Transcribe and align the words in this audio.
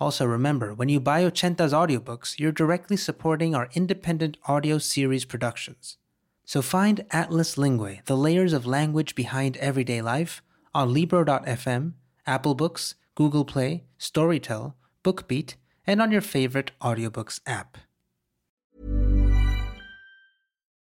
Also, 0.00 0.24
remember 0.24 0.72
when 0.72 0.88
you 0.88 0.98
buy 0.98 1.22
Ochenta's 1.22 1.74
audiobooks, 1.74 2.38
you're 2.38 2.52
directly 2.52 2.96
supporting 2.96 3.54
our 3.54 3.68
independent 3.74 4.38
audio 4.46 4.78
series 4.78 5.26
productions. 5.26 5.98
So 6.46 6.62
find 6.62 7.04
Atlas 7.10 7.56
Linguae, 7.56 8.04
the 8.06 8.16
layers 8.16 8.54
of 8.54 8.66
language 8.66 9.14
behind 9.14 9.58
everyday 9.58 10.00
life, 10.00 10.42
on 10.74 10.92
Libro.fm, 10.94 11.92
Apple 12.26 12.54
Books, 12.54 12.94
Google 13.14 13.44
Play, 13.44 13.84
Storytel, 13.98 14.72
BookBeat, 15.04 15.54
and 15.86 16.00
on 16.00 16.10
your 16.10 16.22
favorite 16.22 16.70
audiobooks 16.80 17.40
app. 17.46 17.76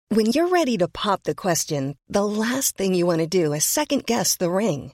When 0.09 0.27
you're 0.27 0.47
ready 0.47 0.77
to 0.77 0.87
pop 0.87 1.23
the 1.23 1.35
question, 1.35 1.95
the 2.07 2.25
last 2.25 2.77
thing 2.77 2.93
you 2.93 3.05
want 3.05 3.19
to 3.19 3.27
do 3.27 3.51
is 3.53 3.65
second 3.65 4.05
guess 4.05 4.37
the 4.37 4.49
ring. 4.49 4.93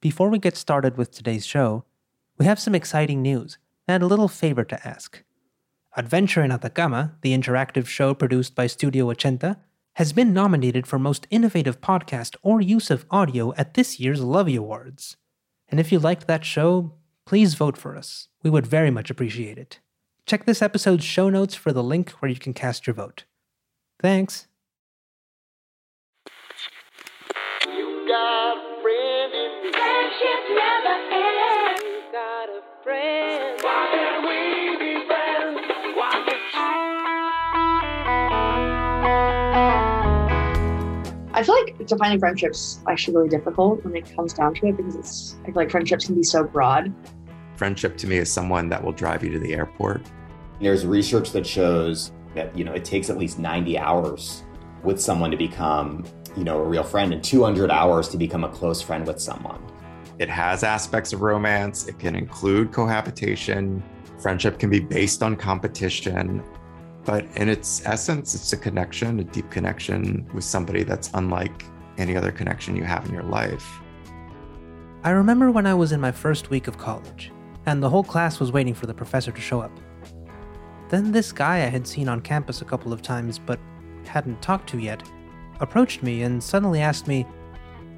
Before 0.00 0.28
we 0.28 0.38
get 0.38 0.56
started 0.56 0.96
with 0.96 1.10
today's 1.10 1.44
show, 1.44 1.84
we 2.38 2.44
have 2.46 2.60
some 2.60 2.74
exciting 2.74 3.20
news 3.20 3.58
and 3.88 4.00
a 4.00 4.06
little 4.06 4.28
favor 4.28 4.62
to 4.62 4.86
ask. 4.86 5.24
Adventure 5.96 6.44
in 6.44 6.52
Atacama, 6.52 7.16
the 7.22 7.36
interactive 7.36 7.86
show 7.86 8.14
produced 8.14 8.54
by 8.54 8.68
Studio 8.68 9.12
Ochenta, 9.12 9.56
has 9.94 10.12
been 10.12 10.32
nominated 10.32 10.86
for 10.86 11.00
Most 11.00 11.26
Innovative 11.30 11.80
Podcast 11.80 12.36
or 12.42 12.60
Use 12.60 12.92
of 12.92 13.06
Audio 13.10 13.52
at 13.54 13.74
this 13.74 13.98
year's 13.98 14.20
Lovie 14.20 14.54
Awards. 14.54 15.16
And 15.68 15.80
if 15.80 15.90
you 15.90 15.98
liked 15.98 16.28
that 16.28 16.44
show, 16.44 16.92
please 17.26 17.54
vote 17.54 17.76
for 17.76 17.96
us. 17.96 18.28
We 18.44 18.50
would 18.50 18.68
very 18.68 18.92
much 18.92 19.10
appreciate 19.10 19.58
it. 19.58 19.80
Check 20.26 20.44
this 20.44 20.62
episode's 20.62 21.04
show 21.04 21.28
notes 21.28 21.56
for 21.56 21.72
the 21.72 21.82
link 21.82 22.10
where 22.10 22.30
you 22.30 22.38
can 22.38 22.54
cast 22.54 22.86
your 22.86 22.94
vote. 22.94 23.24
Thanks. 24.00 24.47
I 41.38 41.42
feel 41.44 41.54
like 41.54 41.86
defining 41.86 42.18
friendships 42.18 42.80
actually 42.88 43.16
really 43.16 43.28
difficult 43.28 43.84
when 43.84 43.94
it 43.94 44.12
comes 44.16 44.32
down 44.32 44.54
to 44.54 44.66
it 44.66 44.76
because 44.76 44.96
it's 44.96 45.36
I 45.42 45.46
feel 45.46 45.54
like 45.54 45.70
friendships 45.70 46.06
can 46.06 46.16
be 46.16 46.24
so 46.24 46.42
broad. 46.42 46.92
Friendship 47.54 47.96
to 47.98 48.08
me 48.08 48.16
is 48.16 48.28
someone 48.28 48.68
that 48.70 48.82
will 48.82 48.90
drive 48.90 49.22
you 49.22 49.30
to 49.30 49.38
the 49.38 49.54
airport. 49.54 50.02
There's 50.60 50.84
research 50.84 51.30
that 51.30 51.46
shows 51.46 52.10
that 52.34 52.58
you 52.58 52.64
know 52.64 52.72
it 52.72 52.84
takes 52.84 53.08
at 53.08 53.18
least 53.18 53.38
90 53.38 53.78
hours 53.78 54.42
with 54.82 55.00
someone 55.00 55.30
to 55.30 55.36
become 55.36 56.04
you 56.36 56.42
know 56.42 56.58
a 56.58 56.64
real 56.64 56.82
friend 56.82 57.12
and 57.12 57.22
200 57.22 57.70
hours 57.70 58.08
to 58.08 58.16
become 58.16 58.42
a 58.42 58.48
close 58.48 58.82
friend 58.82 59.06
with 59.06 59.20
someone. 59.20 59.62
It 60.18 60.28
has 60.28 60.64
aspects 60.64 61.12
of 61.12 61.22
romance, 61.22 61.86
it 61.86 61.98
can 61.98 62.16
include 62.16 62.72
cohabitation. 62.72 63.82
Friendship 64.20 64.58
can 64.58 64.68
be 64.68 64.80
based 64.80 65.22
on 65.22 65.36
competition, 65.36 66.42
but 67.04 67.24
in 67.36 67.48
its 67.48 67.86
essence, 67.86 68.34
it's 68.34 68.52
a 68.52 68.56
connection, 68.56 69.20
a 69.20 69.24
deep 69.24 69.48
connection 69.50 70.28
with 70.34 70.42
somebody 70.42 70.82
that's 70.82 71.10
unlike 71.14 71.64
any 71.98 72.16
other 72.16 72.32
connection 72.32 72.74
you 72.74 72.84
have 72.84 73.06
in 73.06 73.14
your 73.14 73.22
life. 73.22 73.80
I 75.04 75.10
remember 75.10 75.52
when 75.52 75.66
I 75.66 75.74
was 75.74 75.92
in 75.92 76.00
my 76.00 76.10
first 76.10 76.50
week 76.50 76.66
of 76.66 76.76
college, 76.78 77.30
and 77.66 77.80
the 77.80 77.88
whole 77.88 78.02
class 78.02 78.40
was 78.40 78.50
waiting 78.50 78.74
for 78.74 78.86
the 78.86 78.94
professor 78.94 79.30
to 79.30 79.40
show 79.40 79.60
up. 79.60 79.72
Then 80.88 81.12
this 81.12 81.30
guy 81.32 81.56
I 81.56 81.68
had 81.68 81.86
seen 81.86 82.08
on 82.08 82.20
campus 82.20 82.60
a 82.60 82.64
couple 82.64 82.92
of 82.92 83.02
times 83.02 83.38
but 83.38 83.60
hadn't 84.04 84.42
talked 84.42 84.68
to 84.70 84.78
yet 84.78 85.02
approached 85.60 86.02
me 86.02 86.22
and 86.22 86.42
suddenly 86.42 86.80
asked 86.80 87.06
me, 87.06 87.26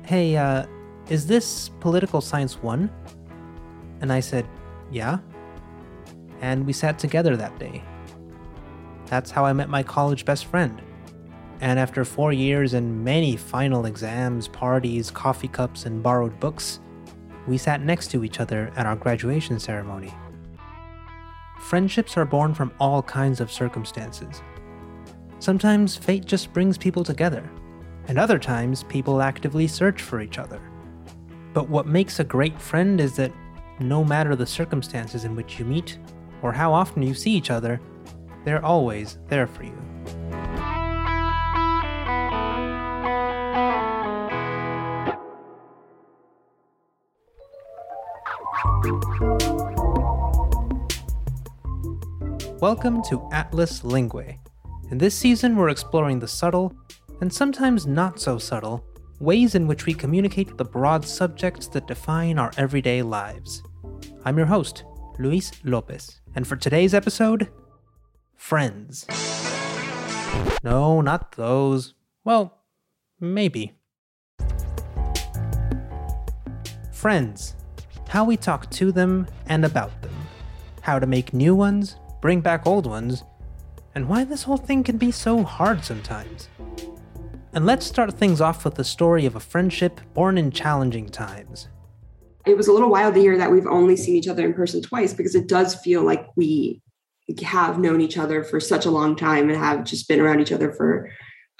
Hey, 0.04 0.37
uh, 0.37 0.66
is 1.10 1.26
this 1.26 1.71
Political 1.81 2.21
Science 2.21 2.62
1? 2.62 2.88
And 4.00 4.12
I 4.12 4.21
said, 4.21 4.47
Yeah. 4.91 5.19
And 6.41 6.65
we 6.65 6.72
sat 6.72 6.98
together 6.98 7.37
that 7.37 7.59
day. 7.59 7.82
That's 9.06 9.31
how 9.31 9.44
I 9.44 9.53
met 9.53 9.69
my 9.69 9.82
college 9.82 10.25
best 10.25 10.47
friend. 10.47 10.81
And 11.60 11.78
after 11.78 12.04
four 12.04 12.32
years 12.32 12.72
and 12.75 13.04
many 13.04 13.37
final 13.37 13.84
exams, 13.84 14.49
parties, 14.49 15.10
coffee 15.10 15.49
cups, 15.49 15.84
and 15.84 16.03
borrowed 16.03 16.38
books, 16.41 16.81
we 17.47 17.59
sat 17.59 17.82
next 17.82 18.10
to 18.12 18.25
each 18.25 18.41
other 18.41 18.72
at 18.76 18.87
our 18.87 18.97
graduation 18.97 19.59
ceremony. 19.59 20.15
Friendships 21.59 22.16
are 22.16 22.25
born 22.25 22.54
from 22.54 22.72
all 22.78 23.03
kinds 23.03 23.41
of 23.41 23.53
circumstances. 23.53 24.43
Sometimes 25.41 25.97
fate 25.97 26.25
just 26.25 26.53
brings 26.53 26.78
people 26.78 27.04
together, 27.04 27.50
and 28.06 28.19
other 28.19 28.38
times 28.38 28.84
people 28.84 29.20
actively 29.20 29.66
search 29.66 30.00
for 30.00 30.20
each 30.20 30.38
other. 30.38 30.60
But 31.53 31.69
what 31.69 31.88
makes 31.88 32.21
a 32.21 32.25
great 32.25 32.61
friend 32.61 33.00
is 33.00 33.16
that 33.16 33.33
no 33.81 34.05
matter 34.05 34.37
the 34.37 34.47
circumstances 34.47 35.25
in 35.25 35.34
which 35.34 35.59
you 35.59 35.65
meet 35.65 35.99
or 36.43 36.53
how 36.53 36.72
often 36.72 37.03
you 37.03 37.12
see 37.12 37.33
each 37.33 37.50
other, 37.50 37.81
they're 38.44 38.65
always 38.65 39.19
there 39.27 39.49
for 39.49 39.65
you. 39.65 39.77
Welcome 52.61 53.03
to 53.09 53.28
Atlas 53.32 53.81
Linguae. 53.81 54.38
In 54.93 54.99
this 54.99 55.17
season, 55.17 55.56
we're 55.56 55.71
exploring 55.71 56.21
the 56.21 56.28
subtle, 56.28 56.72
and 57.21 57.32
sometimes 57.32 57.88
not 57.88 58.21
so 58.21 58.38
subtle, 58.38 58.84
ways 59.20 59.54
in 59.54 59.66
which 59.66 59.84
we 59.86 59.92
communicate 59.92 60.56
the 60.56 60.64
broad 60.64 61.04
subjects 61.04 61.69
that 61.69 61.86
define 61.86 62.38
our 62.38 62.50
everyday 62.56 63.03
lives. 63.03 63.62
I'm 64.25 64.38
your 64.38 64.47
host, 64.47 64.84
Luis 65.19 65.53
Lopez, 65.62 66.20
and 66.34 66.47
for 66.47 66.56
today's 66.56 66.94
episode, 66.94 67.48
Friends. 68.34 69.06
No, 70.64 71.03
not 71.03 71.32
those. 71.32 71.94
Well, 72.25 72.62
maybe. 73.20 73.75
Friends. 76.91 77.54
How 78.08 78.25
we 78.25 78.38
talk 78.38 78.70
to 78.70 78.91
them 78.91 79.26
and 79.47 79.66
about 79.66 80.00
them. 80.00 80.14
How 80.81 80.98
to 80.98 81.06
make 81.06 81.34
new 81.34 81.54
ones, 81.54 81.97
bring 82.22 82.41
back 82.41 82.66
old 82.66 82.87
ones, 82.87 83.22
and 83.94 84.08
why 84.08 84.25
this 84.25 84.44
whole 84.44 84.56
thing 84.56 84.82
can 84.82 84.96
be 84.96 85.11
so 85.11 85.43
hard 85.43 85.84
sometimes. 85.84 86.49
And 87.52 87.67
let's 87.67 87.85
start 87.85 88.12
things 88.14 88.41
off 88.41 88.64
with 88.64 88.76
the 88.76 88.85
story 88.85 89.26
of 89.26 89.35
a 89.35 89.41
friendship 89.41 90.00
born 90.14 90.38
in 90.38 90.50
challenging 90.52 91.08
times. 91.08 91.69
it 92.47 92.56
was 92.56 92.69
a 92.69 92.73
little 92.73 92.91
wild 92.91 93.14
to 93.14 93.20
hear 93.20 93.37
that 93.37 93.50
we've 93.50 93.67
only 93.67 93.97
seen 93.97 94.14
each 94.17 94.29
other 94.29 94.44
in 94.44 94.55
person 94.55 94.81
twice 94.81 95.12
because 95.12 95.35
it 95.35 95.47
does 95.47 95.75
feel 95.75 96.02
like 96.02 96.26
we 96.37 96.81
have 97.43 97.79
known 97.79 98.00
each 98.00 98.17
other 98.17 98.43
for 98.43 98.61
such 98.61 98.87
a 98.87 98.91
long 98.91 99.14
time 99.14 99.50
and 99.50 99.58
have 99.58 99.85
just 99.85 100.08
been 100.08 100.20
around 100.20 100.41
each 100.41 100.52
other 100.52 100.73
for 100.73 101.11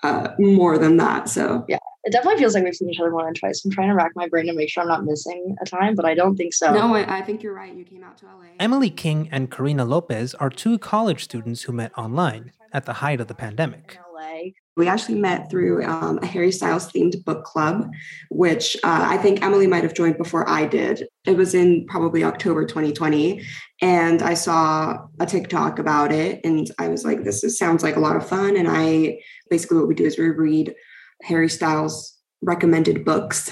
uh, 0.03 0.29
more 0.39 0.79
than 0.79 0.97
that. 0.97 1.29
So 1.29 1.65
Yeah. 1.69 1.79
It 2.03 2.13
definitely 2.13 2.41
feels 2.41 2.55
like 2.55 2.65
we've 2.65 2.75
seen 2.75 2.89
each 2.89 2.99
other 2.99 3.11
more 3.11 3.25
than 3.25 3.35
twice. 3.35 3.63
I'm 3.63 3.71
trying 3.71 3.89
to 3.89 3.95
rack 3.95 4.13
my 4.15 4.27
brain 4.27 4.47
to 4.47 4.55
make 4.55 4.71
sure 4.71 4.83
I'm 4.83 4.89
not 4.89 5.05
missing 5.05 5.55
a 5.61 5.67
time, 5.67 5.95
but 5.95 6.07
I 6.07 6.15
don't 6.15 6.35
think 6.35 6.55
so. 6.55 6.73
no, 6.73 6.95
I, 6.95 7.19
I 7.19 7.21
think 7.21 7.43
you're 7.43 7.53
right. 7.53 7.75
You 7.75 7.85
came 7.85 8.03
out 8.03 8.17
to 8.19 8.25
LA. 8.25 8.47
Emily 8.59 8.89
King 8.89 9.29
and 9.31 9.51
Karina 9.51 9.85
Lopez 9.85 10.35
are 10.37 10.49
two 10.49 10.79
college 10.79 11.23
students 11.23 11.65
who 11.65 11.73
met 11.73 11.93
online 11.99 12.53
at 12.73 12.87
the 12.87 12.95
height 12.95 13.21
of 13.21 13.29
the 13.29 13.35
pandemic. 13.35 13.99
in 13.99 14.15
LA. 14.15 14.51
We 14.81 14.89
actually 14.89 15.21
met 15.21 15.51
through 15.51 15.85
um, 15.85 16.19
a 16.23 16.27
Harry 16.27 16.51
Styles 16.51 16.91
themed 16.91 17.23
book 17.27 17.45
club, 17.45 17.93
which 18.31 18.77
uh, 18.77 19.05
I 19.11 19.19
think 19.19 19.43
Emily 19.43 19.67
might 19.67 19.83
have 19.83 19.93
joined 19.93 20.17
before 20.17 20.49
I 20.49 20.65
did. 20.65 21.07
It 21.27 21.37
was 21.37 21.55
in 21.55 21.85
probably 21.87 22.25
October 22.25 22.65
2020. 22.65 23.45
And 23.83 24.23
I 24.23 24.33
saw 24.33 24.97
a 25.21 25.27
TikTok 25.27 25.79
about 25.79 26.13
it. 26.13 26.41
And 26.45 26.71
I 26.79 26.89
was 26.89 27.05
like, 27.05 27.25
this 27.25 27.45
is, 27.45 27.59
sounds 27.59 27.83
like 27.83 27.97
a 27.97 28.01
lot 28.01 28.17
of 28.17 28.27
fun. 28.27 28.57
And 28.57 28.69
I 28.71 29.21
basically 29.51 29.77
what 29.77 29.87
we 29.87 29.95
do 29.95 30.07
is 30.07 30.17
we 30.17 30.31
read 30.31 30.75
Harry 31.25 31.51
Styles 31.51 32.17
recommended 32.41 33.05
books. 33.05 33.51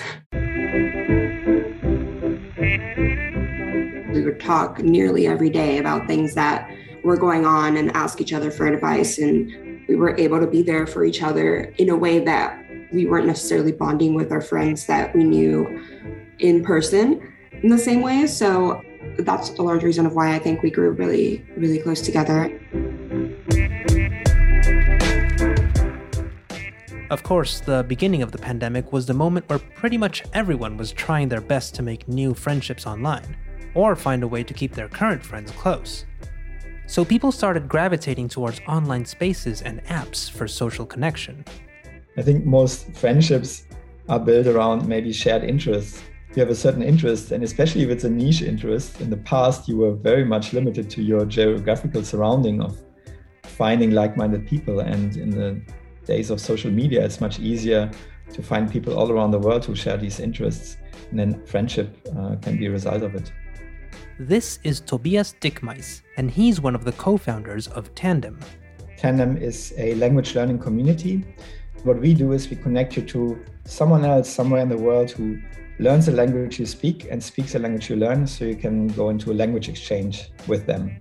We 4.15 4.25
would 4.25 4.41
talk 4.41 4.79
nearly 4.79 5.27
every 5.27 5.51
day 5.51 5.77
about 5.77 6.07
things 6.07 6.35
that 6.37 6.71
were 7.05 7.19
going 7.19 7.45
on 7.45 7.77
and 7.77 7.95
ask 7.95 8.19
each 8.23 8.33
other 8.33 8.51
for 8.51 8.67
advice. 8.67 9.19
And 9.19 9.68
we 9.89 9.97
were 9.97 10.17
able 10.19 10.39
to 10.39 10.47
be 10.47 10.63
there 10.63 10.87
for 10.87 11.05
each 11.05 11.23
other 11.23 11.73
in 11.79 11.89
a 11.89 11.97
way 11.97 12.19
that 12.21 12.65
we 12.93 13.07
weren't 13.07 13.27
necessarily 13.27 13.73
bonding 13.73 14.15
with 14.15 14.31
our 14.31 14.41
friends 14.41 14.87
that 14.87 15.15
we 15.15 15.25
knew 15.25 15.83
in 16.39 16.63
person 16.63 17.21
in 17.63 17.71
the 17.71 17.79
same 17.79 18.03
way. 18.03 18.27
So 18.27 18.83
that's 19.19 19.51
a 19.51 19.63
large 19.63 19.83
reason 19.83 20.07
of 20.07 20.15
why 20.15 20.35
I 20.35 20.39
think 20.39 20.63
we 20.63 20.71
grew 20.71 20.91
really, 20.91 21.45
really 21.57 21.79
close 21.79 22.03
together. 22.03 22.53
Of 27.11 27.23
course, 27.23 27.61
the 27.61 27.85
beginning 27.89 28.21
of 28.21 28.33
the 28.33 28.39
pandemic 28.39 28.93
was 28.93 29.07
the 29.07 29.15
moment 29.15 29.49
where 29.49 29.59
pretty 29.59 29.97
much 29.97 30.23
everyone 30.35 30.77
was 30.77 30.93
trying 30.93 31.31
their 31.31 31.41
best 31.41 31.75
to 31.77 31.83
make 31.83 32.07
new 32.07 32.35
friendships 32.35 32.87
online, 32.87 33.35
or 33.75 33.97
find 33.97 34.23
a 34.23 34.29
way 34.29 34.45
to 34.45 34.53
keep 34.53 34.75
their 34.75 34.89
current 34.89 35.25
friends 35.25 35.51
close. 35.53 36.05
So 36.89 37.05
people 37.05 37.31
started 37.31 37.69
gravitating 37.69 38.29
towards 38.29 38.63
online 38.67 39.05
spaces 39.05 39.61
and 39.61 39.85
apps 39.85 40.31
for 40.31 40.49
social 40.49 40.87
connection. 40.87 41.45
I 42.17 42.23
think 42.23 42.47
most 42.47 42.91
friendships 42.95 43.67
are 44.09 44.19
built 44.19 44.47
around 44.47 44.89
maybe 44.89 45.13
shared 45.13 45.45
interests. 45.45 46.03
You 46.35 46.41
have 46.41 46.49
a 46.49 46.55
certain 46.55 46.83
interest, 46.83 47.31
and 47.31 47.45
especially 47.45 47.83
if 47.83 47.91
it's 47.91 48.05
a 48.05 48.09
niche 48.09 48.41
interest, 48.41 49.03
in 49.03 49.11
the 49.11 49.19
past 49.19 49.69
you 49.69 49.77
were 49.77 49.93
very 49.93 50.25
much 50.25 50.55
limited 50.55 50.89
to 50.89 51.03
your 51.03 51.27
geographical 51.27 52.03
surrounding 52.03 52.63
of 52.63 52.79
finding 53.43 53.91
like 53.91 54.17
minded 54.17 54.47
people. 54.47 54.81
And 54.81 55.15
in 55.19 55.29
the 55.29 55.61
days 56.07 56.31
of 56.31 56.41
social 56.41 56.71
media, 56.71 57.05
it's 57.05 57.21
much 57.21 57.39
easier 57.39 57.91
to 58.33 58.43
find 58.43 58.73
people 58.73 58.99
all 58.99 59.13
around 59.13 59.33
the 59.33 59.39
world 59.39 59.67
who 59.67 59.77
share 59.77 59.99
these 59.99 60.21
interests, 60.21 60.79
and 61.11 61.19
then 61.19 61.45
friendship 61.45 61.99
uh, 62.17 62.37
can 62.37 62.57
be 62.57 62.65
a 62.65 62.71
result 62.71 63.03
of 63.03 63.15
it. 63.15 63.31
This 64.21 64.59
is 64.65 64.81
Tobias 64.81 65.37
Dickmeis, 65.41 66.03
and 66.17 66.29
he's 66.29 66.61
one 66.61 66.75
of 66.75 66.85
the 66.85 66.91
co 66.91 67.17
founders 67.17 67.69
of 67.69 67.95
Tandem. 67.95 68.41
Tandem 68.97 69.37
is 69.37 69.73
a 69.79 69.95
language 69.95 70.35
learning 70.35 70.59
community. 70.59 71.25
What 71.85 72.01
we 72.01 72.15
do 72.15 72.33
is 72.33 72.51
we 72.51 72.57
connect 72.57 72.97
you 72.97 73.03
to 73.03 73.39
someone 73.65 74.05
else 74.05 74.29
somewhere 74.29 74.61
in 74.61 74.69
the 74.69 74.77
world 74.77 75.13
who 75.13 75.39
learns 75.79 76.07
the 76.07 76.13
language 76.13 76.59
you 76.59 76.67
speak 76.67 77.07
and 77.09 77.23
speaks 77.23 77.53
the 77.53 77.61
language 77.61 77.91
you 77.91 77.95
learn, 77.95 78.27
so 78.27 78.45
you 78.45 78.57
can 78.57 78.89
go 78.89 79.11
into 79.11 79.31
a 79.31 79.35
language 79.35 79.69
exchange 79.69 80.33
with 80.49 80.67
them. 80.67 80.97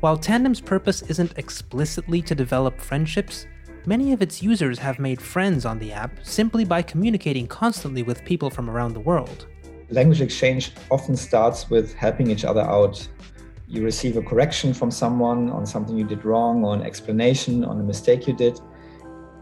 While 0.00 0.16
Tandem's 0.16 0.60
purpose 0.60 1.02
isn't 1.02 1.38
explicitly 1.38 2.22
to 2.22 2.34
develop 2.34 2.80
friendships, 2.80 3.46
many 3.86 4.12
of 4.12 4.20
its 4.20 4.42
users 4.42 4.80
have 4.80 4.98
made 4.98 5.22
friends 5.22 5.64
on 5.64 5.78
the 5.78 5.92
app 5.92 6.10
simply 6.24 6.64
by 6.64 6.82
communicating 6.82 7.46
constantly 7.46 8.02
with 8.02 8.24
people 8.24 8.50
from 8.50 8.68
around 8.68 8.94
the 8.94 9.00
world. 9.00 9.46
Language 9.90 10.20
exchange 10.20 10.72
often 10.90 11.16
starts 11.16 11.70
with 11.70 11.94
helping 11.94 12.30
each 12.30 12.44
other 12.44 12.60
out. 12.60 13.06
You 13.66 13.82
receive 13.84 14.16
a 14.16 14.22
correction 14.22 14.74
from 14.74 14.90
someone 14.90 15.50
on 15.50 15.66
something 15.66 15.96
you 15.96 16.04
did 16.04 16.24
wrong 16.24 16.64
or 16.64 16.74
an 16.74 16.82
explanation 16.82 17.64
on 17.64 17.80
a 17.80 17.82
mistake 17.82 18.26
you 18.26 18.34
did. 18.34 18.60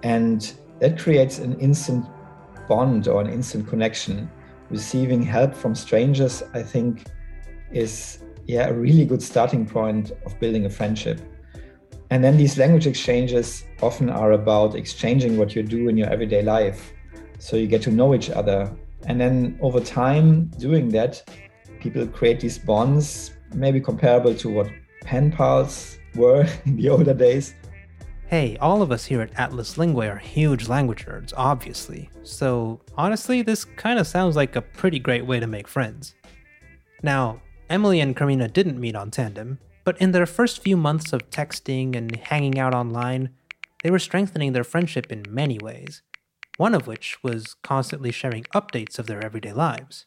And 0.02 0.52
that 0.81 0.98
creates 0.98 1.38
an 1.38 1.58
instant 1.58 2.06
bond 2.69 3.08
or 3.08 3.20
an 3.20 3.31
instant 3.31 3.69
connection. 3.69 4.31
Receiving 4.70 5.22
help 5.22 5.54
from 5.54 5.75
strangers, 5.75 6.43
I 6.54 6.62
think, 6.62 7.04
is 7.72 8.19
yeah, 8.46 8.69
a 8.69 8.72
really 8.72 9.04
good 9.04 9.22
starting 9.22 9.66
point 9.66 10.12
of 10.25 10.38
building 10.38 10.66
a 10.66 10.70
friendship. 10.70 11.20
And 12.10 12.22
then 12.22 12.37
these 12.37 12.56
language 12.56 12.87
exchanges 12.87 13.64
often 13.82 14.10
are 14.10 14.32
about 14.32 14.76
exchanging 14.76 15.38
what 15.38 15.56
you 15.56 15.62
do 15.64 15.88
in 15.88 15.96
your 15.96 16.08
everyday 16.08 16.43
life. 16.43 16.93
So 17.38 17.56
you 17.56 17.66
get 17.66 17.82
to 17.82 17.90
know 17.90 18.14
each 18.14 18.31
other. 18.31 18.72
And 19.04 19.20
then 19.20 19.58
over 19.60 19.81
time, 19.81 20.46
doing 20.58 20.88
that, 20.90 21.22
people 21.81 22.06
create 22.06 22.40
these 22.40 22.58
bonds, 22.58 23.32
maybe 23.54 23.81
comparable 23.81 24.34
to 24.34 24.48
what 24.48 24.69
pen 25.02 25.31
pals 25.31 25.98
were 26.14 26.46
in 26.64 26.76
the 26.76 26.88
older 26.88 27.14
days. 27.14 27.54
Hey, 28.28 28.56
all 28.60 28.82
of 28.82 28.90
us 28.90 29.04
here 29.04 29.20
at 29.20 29.38
Atlas 29.38 29.76
Linguae 29.76 30.10
are 30.10 30.16
huge 30.16 30.69
language 30.69 31.06
nerds, 31.06 31.32
obviously. 31.37 32.10
So, 32.25 32.81
honestly, 32.96 33.43
this 33.43 33.64
kind 33.64 34.00
of 34.00 34.06
sounds 34.08 34.34
like 34.34 34.56
a 34.56 34.62
pretty 34.62 34.98
great 34.98 35.25
way 35.25 35.38
to 35.38 35.46
make 35.46 35.69
friends. 35.69 36.16
Now, 37.04 37.40
Emily 37.70 38.00
and 38.00 38.16
Karina 38.16 38.48
didn't 38.48 38.81
meet 38.81 38.96
on 38.96 39.12
Tandem, 39.12 39.60
but 39.84 40.00
in 40.00 40.10
their 40.10 40.26
first 40.26 40.60
few 40.60 40.76
months 40.76 41.12
of 41.12 41.31
texting 41.31 41.94
and 41.94 42.16
hanging 42.16 42.58
out 42.58 42.75
online, 42.75 43.31
they 43.84 43.93
were 43.93 44.00
strengthening 44.00 44.52
their 44.52 44.64
friendship 44.64 45.12
in 45.12 45.25
many 45.28 45.58
ways, 45.60 46.02
one 46.56 46.75
of 46.75 46.87
which 46.87 47.23
was 47.23 47.55
constantly 47.62 48.11
sharing 48.11 48.44
updates 48.55 48.99
of 48.99 49.06
their 49.06 49.25
everyday 49.25 49.53
lives. 49.53 50.06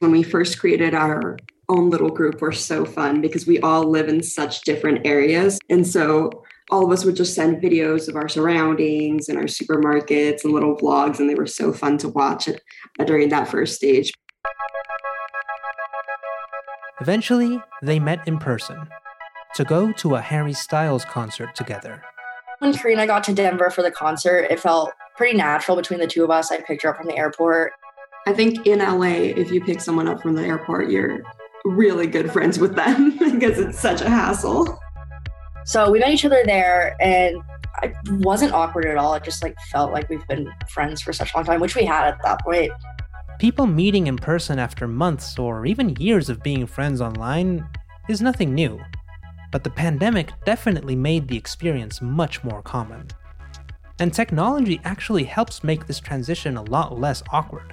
When 0.00 0.10
we 0.10 0.22
first 0.22 0.58
created 0.58 0.94
our 0.94 1.36
own 1.68 1.90
little 1.90 2.10
group 2.10 2.40
were 2.40 2.52
so 2.52 2.84
fun 2.84 3.20
because 3.20 3.46
we 3.46 3.60
all 3.60 3.84
live 3.84 4.08
in 4.08 4.22
such 4.22 4.62
different 4.62 5.06
areas. 5.06 5.58
And 5.70 5.86
so 5.86 6.44
all 6.70 6.84
of 6.84 6.92
us 6.92 7.04
would 7.04 7.16
just 7.16 7.34
send 7.34 7.62
videos 7.62 8.08
of 8.08 8.16
our 8.16 8.28
surroundings 8.28 9.28
and 9.28 9.38
our 9.38 9.44
supermarkets 9.44 10.44
and 10.44 10.52
little 10.52 10.76
vlogs, 10.76 11.20
and 11.20 11.28
they 11.28 11.34
were 11.34 11.46
so 11.46 11.72
fun 11.72 11.98
to 11.98 12.08
watch 12.08 12.48
it 12.48 12.62
during 13.06 13.28
that 13.28 13.48
first 13.48 13.74
stage. 13.74 14.12
Eventually, 17.00 17.60
they 17.82 17.98
met 17.98 18.26
in 18.26 18.38
person 18.38 18.88
to 19.54 19.64
go 19.64 19.92
to 19.92 20.14
a 20.14 20.20
Harry 20.20 20.52
Styles 20.52 21.04
concert 21.04 21.54
together. 21.54 22.02
When 22.60 22.72
Karina 22.72 23.06
got 23.06 23.24
to 23.24 23.34
Denver 23.34 23.70
for 23.70 23.82
the 23.82 23.90
concert, 23.90 24.46
it 24.50 24.58
felt 24.58 24.92
pretty 25.16 25.36
natural 25.36 25.76
between 25.76 26.00
the 26.00 26.06
two 26.06 26.24
of 26.24 26.30
us. 26.30 26.50
I 26.50 26.60
picked 26.60 26.82
her 26.82 26.90
up 26.90 26.96
from 26.96 27.06
the 27.06 27.16
airport. 27.16 27.72
I 28.26 28.32
think 28.32 28.66
in 28.66 28.78
LA, 28.78 29.32
if 29.36 29.50
you 29.50 29.62
pick 29.62 29.80
someone 29.80 30.08
up 30.08 30.22
from 30.22 30.34
the 30.34 30.42
airport, 30.42 30.90
you're 30.90 31.22
really 31.64 32.06
good 32.06 32.32
friends 32.32 32.58
with 32.58 32.74
them 32.74 33.18
because 33.18 33.58
it's 33.58 33.78
such 33.78 34.00
a 34.00 34.08
hassle. 34.08 34.78
So 35.64 35.90
we 35.90 35.98
met 35.98 36.10
each 36.10 36.24
other 36.24 36.42
there 36.44 36.94
and 37.00 37.36
I 37.76 37.92
wasn't 38.08 38.52
awkward 38.52 38.86
at 38.86 38.96
all. 38.96 39.14
It 39.14 39.24
just 39.24 39.42
like 39.42 39.58
felt 39.70 39.92
like 39.92 40.08
we've 40.08 40.26
been 40.26 40.50
friends 40.68 41.02
for 41.02 41.12
such 41.12 41.32
a 41.32 41.36
long 41.36 41.44
time, 41.44 41.60
which 41.60 41.74
we 41.74 41.84
had 41.84 42.06
at 42.06 42.22
that 42.22 42.40
point. 42.42 42.70
People 43.38 43.66
meeting 43.66 44.06
in 44.06 44.16
person 44.16 44.58
after 44.58 44.86
months 44.86 45.38
or 45.38 45.66
even 45.66 45.96
years 45.96 46.28
of 46.28 46.42
being 46.42 46.66
friends 46.66 47.00
online 47.00 47.66
is 48.08 48.20
nothing 48.20 48.54
new. 48.54 48.80
But 49.50 49.64
the 49.64 49.70
pandemic 49.70 50.30
definitely 50.44 50.96
made 50.96 51.28
the 51.28 51.36
experience 51.36 52.00
much 52.00 52.44
more 52.44 52.62
common. 52.62 53.08
And 54.00 54.12
technology 54.12 54.80
actually 54.84 55.24
helps 55.24 55.62
make 55.62 55.86
this 55.86 56.00
transition 56.00 56.56
a 56.56 56.62
lot 56.62 56.98
less 56.98 57.22
awkward. 57.30 57.72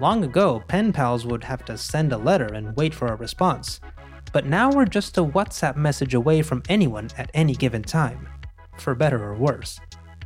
Long 0.00 0.24
ago, 0.24 0.62
pen 0.66 0.92
pals 0.92 1.26
would 1.26 1.44
have 1.44 1.64
to 1.66 1.76
send 1.76 2.12
a 2.12 2.18
letter 2.18 2.46
and 2.46 2.74
wait 2.76 2.94
for 2.94 3.08
a 3.08 3.16
response. 3.16 3.80
But 4.32 4.46
now 4.46 4.70
we're 4.70 4.86
just 4.86 5.18
a 5.18 5.24
WhatsApp 5.24 5.76
message 5.76 6.14
away 6.14 6.40
from 6.40 6.62
anyone 6.68 7.10
at 7.18 7.30
any 7.34 7.54
given 7.54 7.82
time, 7.82 8.26
for 8.78 8.94
better 8.94 9.22
or 9.22 9.34
worse. 9.34 9.78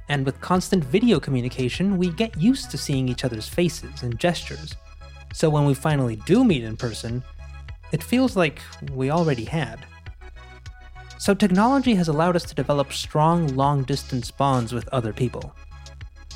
And 0.08 0.24
with 0.24 0.40
constant 0.40 0.84
video 0.84 1.18
communication, 1.18 1.96
we 1.96 2.10
get 2.10 2.40
used 2.40 2.70
to 2.70 2.78
seeing 2.78 3.08
each 3.08 3.24
other's 3.24 3.48
faces 3.48 4.02
and 4.02 4.18
gestures. 4.20 4.76
So 5.32 5.50
when 5.50 5.64
we 5.64 5.74
finally 5.74 6.16
do 6.26 6.44
meet 6.44 6.62
in 6.62 6.76
person, 6.76 7.24
it 7.90 8.02
feels 8.02 8.36
like 8.36 8.60
we 8.92 9.10
already 9.10 9.44
had. 9.44 9.84
So 11.18 11.32
technology 11.32 11.94
has 11.94 12.08
allowed 12.08 12.36
us 12.36 12.44
to 12.44 12.54
develop 12.54 12.92
strong, 12.92 13.48
long 13.56 13.82
distance 13.84 14.30
bonds 14.30 14.72
with 14.72 14.88
other 14.88 15.12
people. 15.12 15.54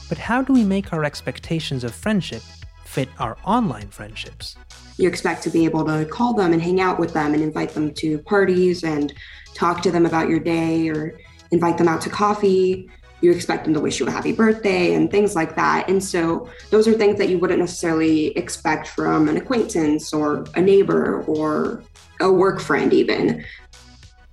But 0.09 0.19
how 0.19 0.41
do 0.43 0.53
we 0.53 0.65
make 0.65 0.93
our 0.93 1.05
expectations 1.05 1.85
of 1.85 1.95
friendship 1.95 2.43
fit 2.85 3.09
our 3.19 3.37
online 3.45 3.89
friendships? 3.89 4.57
You 4.97 5.09
expect 5.09 5.43
to 5.43 5.51
be 5.51 5.65
able 5.65 5.85
to 5.85 6.07
call 6.07 6.33
them 6.33 6.53
and 6.53 6.63
hang 6.63 6.81
out 6.81 6.99
with 6.99 7.13
them 7.13 7.35
and 7.35 7.43
invite 7.43 7.71
them 7.71 7.93
to 7.95 8.19
parties 8.21 8.85
and 8.85 9.13
talk 9.55 9.83
to 9.83 9.91
them 9.91 10.07
about 10.07 10.29
your 10.29 10.41
day 10.41 10.89
or 10.89 11.19
invite 11.51 11.77
them 11.77 11.89
out 11.89 12.01
to 12.03 12.11
coffee. 12.11 12.89
You 13.21 13.33
expect 13.33 13.65
them 13.65 13.75
to 13.75 13.81
wish 13.81 14.01
you 14.01 14.07
a 14.07 14.11
happy 14.11 14.33
birthday 14.33 14.95
and 14.95 15.11
things 15.11 15.35
like 15.35 15.57
that. 15.57 15.89
And 15.89 16.03
so, 16.03 16.49
those 16.71 16.87
are 16.87 16.93
things 16.93 17.19
that 17.19 17.29
you 17.29 17.39
wouldn't 17.39 17.59
necessarily 17.59 18.29
expect 18.37 18.87
from 18.87 19.29
an 19.29 19.37
acquaintance 19.37 20.15
or 20.15 20.47
a 20.55 20.61
neighbor 20.61 21.23
or 21.25 21.83
a 22.21 22.31
work 22.31 22.61
friend, 22.61 22.93
even. 22.93 23.45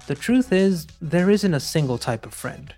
The 0.07 0.15
truth 0.15 0.53
is, 0.53 0.85
there 1.01 1.31
isn't 1.31 1.53
a 1.55 1.59
single 1.59 1.97
type 1.97 2.27
of 2.27 2.33
friend. 2.33 2.73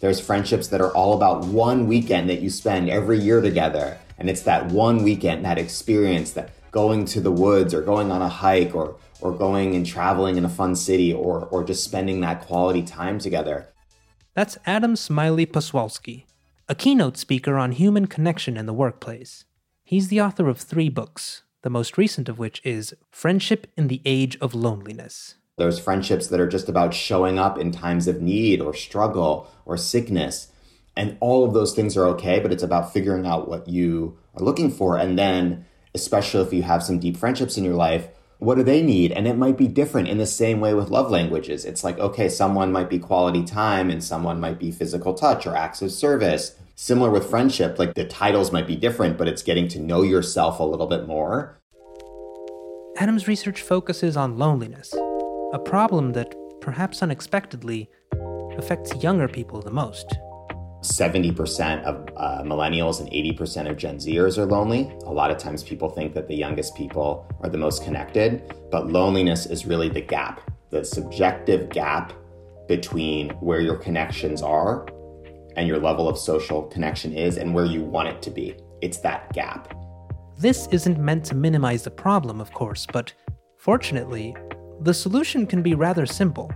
There's 0.00 0.20
friendships 0.20 0.68
that 0.68 0.80
are 0.80 0.94
all 0.96 1.14
about 1.14 1.44
one 1.44 1.86
weekend 1.86 2.30
that 2.30 2.40
you 2.40 2.48
spend 2.48 2.88
every 2.88 3.18
year 3.18 3.42
together. 3.42 3.98
And 4.18 4.30
it's 4.30 4.42
that 4.42 4.66
one 4.66 5.02
weekend, 5.02 5.44
that 5.44 5.58
experience, 5.58 6.32
that 6.32 6.50
going 6.70 7.04
to 7.04 7.20
the 7.20 7.30
woods 7.30 7.74
or 7.74 7.82
going 7.82 8.10
on 8.10 8.22
a 8.22 8.28
hike 8.28 8.74
or, 8.74 8.96
or 9.20 9.32
going 9.32 9.74
and 9.74 9.84
traveling 9.84 10.36
in 10.36 10.46
a 10.46 10.48
fun 10.48 10.74
city 10.74 11.12
or, 11.12 11.44
or 11.46 11.62
just 11.62 11.84
spending 11.84 12.20
that 12.20 12.40
quality 12.40 12.82
time 12.82 13.18
together. 13.18 13.68
That's 14.34 14.56
Adam 14.64 14.96
Smiley 14.96 15.44
Poswolsky, 15.44 16.24
a 16.70 16.74
keynote 16.74 17.18
speaker 17.18 17.58
on 17.58 17.72
human 17.72 18.06
connection 18.06 18.56
in 18.56 18.64
the 18.64 18.72
workplace. 18.72 19.44
He's 19.84 20.08
the 20.08 20.22
author 20.22 20.48
of 20.48 20.58
three 20.58 20.88
books, 20.88 21.42
the 21.60 21.68
most 21.68 21.98
recent 21.98 22.30
of 22.30 22.38
which 22.38 22.62
is 22.64 22.94
Friendship 23.10 23.66
in 23.76 23.88
the 23.88 24.00
Age 24.06 24.38
of 24.40 24.54
Loneliness. 24.54 25.34
There's 25.58 25.78
friendships 25.78 26.28
that 26.28 26.40
are 26.40 26.48
just 26.48 26.68
about 26.68 26.94
showing 26.94 27.38
up 27.38 27.58
in 27.58 27.72
times 27.72 28.08
of 28.08 28.22
need 28.22 28.60
or 28.60 28.72
struggle 28.72 29.50
or 29.66 29.76
sickness. 29.76 30.48
And 30.96 31.18
all 31.20 31.44
of 31.44 31.52
those 31.52 31.74
things 31.74 31.96
are 31.96 32.06
okay, 32.06 32.40
but 32.40 32.52
it's 32.52 32.62
about 32.62 32.92
figuring 32.92 33.26
out 33.26 33.48
what 33.48 33.68
you 33.68 34.16
are 34.34 34.42
looking 34.42 34.70
for. 34.70 34.96
And 34.96 35.18
then, 35.18 35.66
especially 35.94 36.42
if 36.42 36.52
you 36.54 36.62
have 36.62 36.82
some 36.82 36.98
deep 36.98 37.18
friendships 37.18 37.58
in 37.58 37.64
your 37.64 37.74
life, 37.74 38.08
what 38.38 38.56
do 38.56 38.62
they 38.62 38.82
need? 38.82 39.12
And 39.12 39.28
it 39.28 39.36
might 39.36 39.58
be 39.58 39.68
different 39.68 40.08
in 40.08 40.18
the 40.18 40.26
same 40.26 40.58
way 40.58 40.72
with 40.74 40.90
love 40.90 41.10
languages. 41.10 41.64
It's 41.66 41.84
like, 41.84 41.98
okay, 41.98 42.28
someone 42.28 42.72
might 42.72 42.88
be 42.90 42.98
quality 42.98 43.44
time 43.44 43.90
and 43.90 44.02
someone 44.02 44.40
might 44.40 44.58
be 44.58 44.70
physical 44.70 45.14
touch 45.14 45.46
or 45.46 45.54
acts 45.54 45.82
of 45.82 45.92
service. 45.92 46.56
Similar 46.74 47.10
with 47.10 47.28
friendship, 47.28 47.78
like 47.78 47.94
the 47.94 48.06
titles 48.06 48.50
might 48.52 48.66
be 48.66 48.74
different, 48.74 49.18
but 49.18 49.28
it's 49.28 49.42
getting 49.42 49.68
to 49.68 49.78
know 49.78 50.02
yourself 50.02 50.58
a 50.58 50.64
little 50.64 50.86
bit 50.86 51.06
more. 51.06 51.58
Adam's 52.96 53.28
research 53.28 53.62
focuses 53.62 54.16
on 54.16 54.38
loneliness, 54.38 54.94
a 55.52 55.58
problem 55.58 56.12
that, 56.12 56.34
perhaps 56.60 57.02
unexpectedly, 57.02 57.90
affects 58.56 58.94
younger 59.02 59.28
people 59.28 59.60
the 59.60 59.70
most. 59.70 60.18
70% 60.80 61.84
of 61.84 62.08
uh, 62.16 62.42
millennials 62.42 63.00
and 63.00 63.08
80% 63.10 63.70
of 63.70 63.76
Gen 63.76 63.98
Zers 63.98 64.36
are 64.36 64.46
lonely. 64.46 64.90
A 65.04 65.12
lot 65.12 65.30
of 65.30 65.38
times 65.38 65.62
people 65.62 65.88
think 65.88 66.12
that 66.14 66.26
the 66.26 66.34
youngest 66.34 66.74
people 66.74 67.26
are 67.40 67.48
the 67.48 67.58
most 67.58 67.84
connected, 67.84 68.54
but 68.70 68.88
loneliness 68.88 69.46
is 69.46 69.64
really 69.64 69.88
the 69.88 70.00
gap, 70.00 70.50
the 70.70 70.84
subjective 70.84 71.68
gap 71.68 72.12
between 72.66 73.30
where 73.40 73.60
your 73.60 73.76
connections 73.76 74.42
are 74.42 74.88
and 75.56 75.68
your 75.68 75.78
level 75.78 76.08
of 76.08 76.18
social 76.18 76.62
connection 76.62 77.12
is 77.12 77.36
and 77.36 77.54
where 77.54 77.66
you 77.66 77.82
want 77.82 78.08
it 78.08 78.22
to 78.22 78.30
be. 78.30 78.56
It's 78.80 78.98
that 78.98 79.32
gap. 79.32 79.76
This 80.38 80.66
isn't 80.72 80.98
meant 80.98 81.24
to 81.26 81.36
minimize 81.36 81.84
the 81.84 81.90
problem, 81.90 82.40
of 82.40 82.52
course, 82.52 82.86
but 82.90 83.12
fortunately, 83.58 84.34
the 84.82 84.92
solution 84.92 85.46
can 85.46 85.62
be 85.62 85.74
rather 85.74 86.06
simple. 86.06 86.52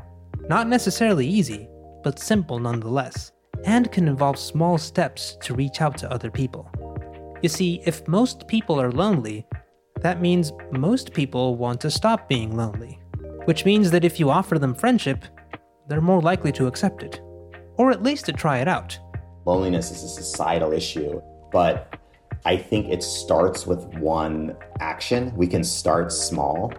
Not 0.49 0.69
necessarily 0.69 1.27
easy, 1.27 1.69
but 2.03 2.19
simple 2.19 2.59
nonetheless, 2.59 3.31
and 3.65 3.91
can 3.93 4.09
involve 4.09 4.39
small 4.39 4.79
steps 4.79 5.37
to 5.43 5.55
reach 5.55 5.81
out 5.81 5.97
to 5.99 6.11
other 6.11 6.31
people. 6.31 6.69
You 7.43 7.49
see, 7.49 7.83
if 7.85 8.07
most 8.09 8.49
people 8.49 8.81
are 8.81 8.91
lonely, 8.91 9.47
that 10.01 10.21
means 10.21 10.53
most 10.73 11.13
people 11.13 11.57
want 11.57 11.81
to 11.83 11.91
stop 11.91 12.29
being 12.29 12.57
lonely. 12.57 12.99
Which 13.45 13.65
means 13.65 13.93
that 13.93 14.05
if 14.05 14.19
you 14.19 14.29
offer 14.29 14.59
them 14.59 14.75
friendship, 14.75 15.25
they're 15.89 16.01
more 16.01 16.21
likely 16.21 16.51
to 16.53 16.67
accept 16.67 17.05
it. 17.05 17.21
Or 17.77 17.93
at 17.93 18.03
least 18.03 18.27
to 18.27 18.33
try 18.33 18.59
it 18.59 18.67
out. 18.67 18.99
Loneliness 19.45 19.93
is 19.93 20.03
a 20.03 20.09
societal 20.09 20.73
issue, 20.73 21.23
but 21.53 21.97
I 22.45 22.57
think 22.57 22.89
it 22.89 23.05
starts 23.05 23.69
with 23.69 23.85
one 23.99 24.57
action. 24.81 25.33
We 25.37 25.47
can 25.47 25.63
start 25.63 26.11
small. 26.11 26.73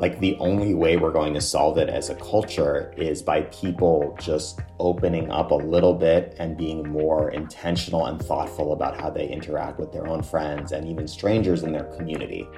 Like 0.00 0.18
the 0.18 0.34
only 0.38 0.72
way 0.72 0.96
we're 0.96 1.12
going 1.12 1.34
to 1.34 1.42
solve 1.42 1.76
it 1.76 1.90
as 1.90 2.08
a 2.08 2.14
culture 2.14 2.94
is 2.96 3.20
by 3.20 3.42
people 3.42 4.16
just 4.18 4.60
opening 4.78 5.30
up 5.30 5.50
a 5.50 5.54
little 5.54 5.92
bit 5.92 6.36
and 6.38 6.56
being 6.56 6.88
more 6.88 7.32
intentional 7.32 8.06
and 8.06 8.18
thoughtful 8.18 8.72
about 8.72 8.98
how 8.98 9.10
they 9.10 9.28
interact 9.28 9.78
with 9.78 9.92
their 9.92 10.06
own 10.06 10.22
friends 10.22 10.72
and 10.72 10.88
even 10.88 11.06
strangers 11.06 11.64
in 11.64 11.72
their 11.72 11.84
community. 11.98 12.48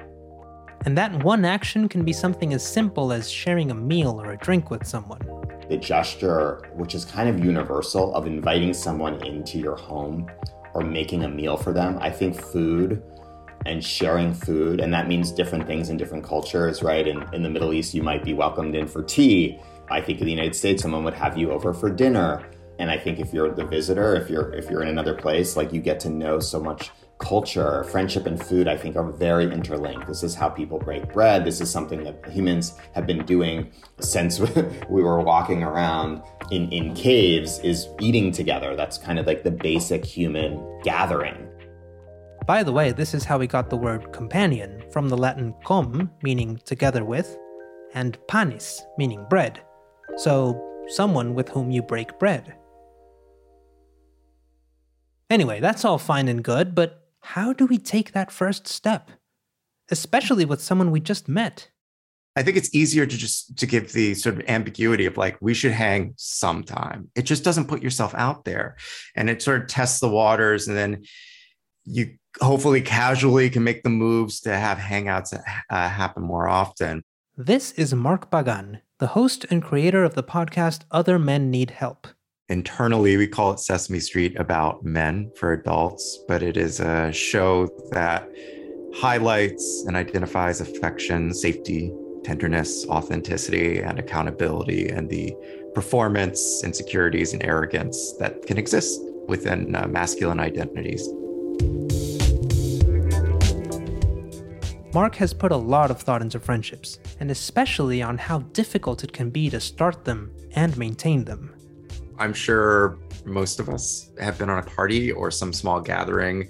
And 0.85 0.97
that 0.97 1.21
one 1.25 1.43
action 1.43 1.89
can 1.89 2.05
be 2.05 2.13
something 2.13 2.53
as 2.53 2.65
simple 2.65 3.11
as 3.11 3.29
sharing 3.29 3.71
a 3.71 3.75
meal 3.75 4.21
or 4.21 4.31
a 4.31 4.37
drink 4.37 4.71
with 4.71 4.87
someone. 4.87 5.19
The 5.67 5.75
gesture, 5.75 6.61
which 6.75 6.95
is 6.95 7.03
kind 7.03 7.27
of 7.27 7.43
universal, 7.43 8.15
of 8.15 8.25
inviting 8.25 8.73
someone 8.73 9.21
into 9.25 9.59
your 9.59 9.75
home 9.75 10.31
or 10.73 10.81
making 10.81 11.25
a 11.25 11.29
meal 11.29 11.57
for 11.57 11.73
them. 11.73 11.97
I 11.99 12.09
think 12.09 12.39
food 12.39 13.03
and 13.65 13.83
sharing 13.83 14.33
food, 14.33 14.79
and 14.79 14.93
that 14.93 15.07
means 15.07 15.31
different 15.31 15.67
things 15.67 15.89
in 15.89 15.97
different 15.97 16.23
cultures, 16.23 16.83
right? 16.83 17.07
In, 17.07 17.23
in 17.33 17.43
the 17.43 17.49
Middle 17.49 17.73
East, 17.73 17.93
you 17.93 18.03
might 18.03 18.23
be 18.23 18.33
welcomed 18.33 18.75
in 18.75 18.87
for 18.87 19.03
tea. 19.03 19.59
I 19.89 20.01
think 20.01 20.19
in 20.19 20.25
the 20.25 20.31
United 20.31 20.55
States, 20.55 20.81
someone 20.81 21.03
would 21.03 21.13
have 21.13 21.37
you 21.37 21.51
over 21.51 21.73
for 21.73 21.89
dinner. 21.89 22.43
And 22.79 22.89
I 22.89 22.97
think 22.97 23.19
if 23.19 23.33
you're 23.33 23.53
the 23.53 23.65
visitor, 23.65 24.15
if 24.15 24.29
you're 24.29 24.51
if 24.53 24.69
you're 24.69 24.81
in 24.81 24.89
another 24.89 25.13
place, 25.13 25.55
like 25.55 25.71
you 25.71 25.79
get 25.79 25.99
to 26.01 26.09
know 26.09 26.39
so 26.39 26.59
much 26.59 26.89
culture, 27.19 27.83
friendship, 27.85 28.25
and 28.25 28.43
food, 28.43 28.67
I 28.67 28.75
think 28.75 28.95
are 28.95 29.09
very 29.09 29.45
interlinked. 29.45 30.07
This 30.07 30.23
is 30.23 30.35
how 30.35 30.49
people 30.49 30.79
break 30.79 31.13
bread. 31.13 31.45
This 31.45 31.61
is 31.61 31.71
something 31.71 32.03
that 32.03 32.25
humans 32.29 32.73
have 32.93 33.07
been 33.07 33.25
doing 33.25 33.71
since 33.99 34.39
we 34.89 35.01
were 35.01 35.21
walking 35.21 35.63
around 35.63 36.21
in, 36.51 36.69
in 36.71 36.93
caves, 36.95 37.59
is 37.59 37.87
eating 38.01 38.31
together. 38.31 38.75
That's 38.75 38.97
kind 38.97 39.19
of 39.19 39.25
like 39.25 39.43
the 39.43 39.51
basic 39.51 40.03
human 40.03 40.81
gathering. 40.83 41.47
By 42.45 42.61
the 42.61 42.73
way, 42.73 42.91
this 42.91 43.13
is 43.13 43.23
how 43.23 43.37
we 43.37 43.47
got 43.47 43.69
the 43.69 43.77
word 43.77 44.11
companion 44.11 44.83
from 44.91 45.07
the 45.07 45.15
Latin 45.15 45.53
com, 45.63 46.11
meaning 46.23 46.59
together 46.65 47.05
with, 47.05 47.37
and 47.93 48.17
panis, 48.27 48.81
meaning 48.97 49.25
bread. 49.29 49.61
So, 50.17 50.61
someone 50.87 51.35
with 51.35 51.47
whom 51.47 51.71
you 51.71 51.81
break 51.81 52.19
bread. 52.19 52.55
Anyway, 55.29 55.61
that's 55.61 55.85
all 55.85 55.97
fine 55.97 56.27
and 56.27 56.43
good, 56.43 56.75
but 56.75 57.07
how 57.21 57.53
do 57.53 57.65
we 57.65 57.77
take 57.77 58.11
that 58.11 58.29
first 58.29 58.67
step? 58.67 59.09
Especially 59.89 60.43
with 60.43 60.61
someone 60.61 60.91
we 60.91 60.99
just 60.99 61.29
met. 61.29 61.69
I 62.35 62.43
think 62.43 62.57
it's 62.57 62.75
easier 62.75 63.05
to 63.05 63.17
just 63.17 63.57
to 63.57 63.65
give 63.65 63.93
the 63.93 64.15
sort 64.15 64.35
of 64.35 64.49
ambiguity 64.49 65.05
of 65.05 65.15
like 65.15 65.37
we 65.39 65.53
should 65.53 65.71
hang 65.71 66.13
sometime. 66.17 67.09
It 67.15 67.21
just 67.21 67.45
doesn't 67.45 67.69
put 67.69 67.81
yourself 67.81 68.13
out 68.15 68.43
there, 68.43 68.75
and 69.15 69.29
it 69.29 69.41
sort 69.41 69.61
of 69.61 69.67
tests 69.69 70.01
the 70.01 70.09
waters, 70.09 70.67
and 70.67 70.75
then 70.75 71.03
you 71.85 72.17
hopefully 72.41 72.81
casually 72.81 73.49
can 73.49 73.63
make 73.63 73.83
the 73.83 73.89
moves 73.89 74.39
to 74.41 74.55
have 74.55 74.77
hangouts 74.77 75.33
uh, 75.69 75.89
happen 75.89 76.23
more 76.23 76.47
often. 76.47 77.03
This 77.37 77.71
is 77.73 77.93
Mark 77.93 78.29
Pagán, 78.29 78.81
the 78.99 79.07
host 79.07 79.45
and 79.49 79.63
creator 79.63 80.03
of 80.03 80.13
the 80.13 80.23
podcast 80.23 80.81
Other 80.91 81.17
Men 81.17 81.49
Need 81.49 81.71
Help. 81.71 82.07
Internally, 82.49 83.17
we 83.17 83.27
call 83.27 83.51
it 83.51 83.59
Sesame 83.59 83.99
Street 83.99 84.37
about 84.37 84.83
men 84.83 85.31
for 85.35 85.53
adults, 85.53 86.19
but 86.27 86.43
it 86.43 86.57
is 86.57 86.79
a 86.79 87.11
show 87.11 87.67
that 87.91 88.29
highlights 88.95 89.85
and 89.87 89.95
identifies 89.95 90.61
affection, 90.61 91.33
safety, 91.33 91.91
tenderness, 92.23 92.85
authenticity, 92.87 93.79
and 93.79 93.97
accountability, 93.97 94.89
and 94.89 95.09
the 95.09 95.33
performance, 95.73 96.63
insecurities, 96.63 97.33
and 97.33 97.43
arrogance 97.43 98.13
that 98.19 98.45
can 98.45 98.57
exist 98.57 98.99
within 99.27 99.75
uh, 99.75 99.87
masculine 99.87 100.39
identities. 100.39 101.07
Mark 104.93 105.15
has 105.15 105.33
put 105.33 105.51
a 105.51 105.57
lot 105.57 105.89
of 105.89 105.99
thought 105.99 106.21
into 106.21 106.39
friendships, 106.39 106.99
and 107.19 107.31
especially 107.31 108.03
on 108.03 108.15
how 108.15 108.39
difficult 108.53 109.03
it 109.03 109.11
can 109.11 109.31
be 109.31 109.49
to 109.49 109.59
start 109.59 110.05
them 110.05 110.31
and 110.51 110.77
maintain 110.77 111.23
them. 111.23 111.51
I'm 112.19 112.31
sure 112.31 112.99
most 113.25 113.59
of 113.59 113.69
us 113.69 114.11
have 114.19 114.37
been 114.37 114.51
on 114.51 114.59
a 114.59 114.63
party 114.63 115.11
or 115.11 115.31
some 115.31 115.51
small 115.51 115.81
gathering, 115.81 116.47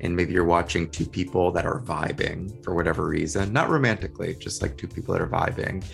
and 0.00 0.16
maybe 0.16 0.32
you're 0.32 0.44
watching 0.44 0.90
two 0.90 1.06
people 1.06 1.52
that 1.52 1.64
are 1.64 1.80
vibing 1.82 2.64
for 2.64 2.74
whatever 2.74 3.06
reason, 3.06 3.52
not 3.52 3.70
romantically, 3.70 4.34
just 4.34 4.60
like 4.60 4.76
two 4.76 4.88
people 4.88 5.14
that 5.14 5.22
are 5.22 5.28
vibing. 5.28 5.84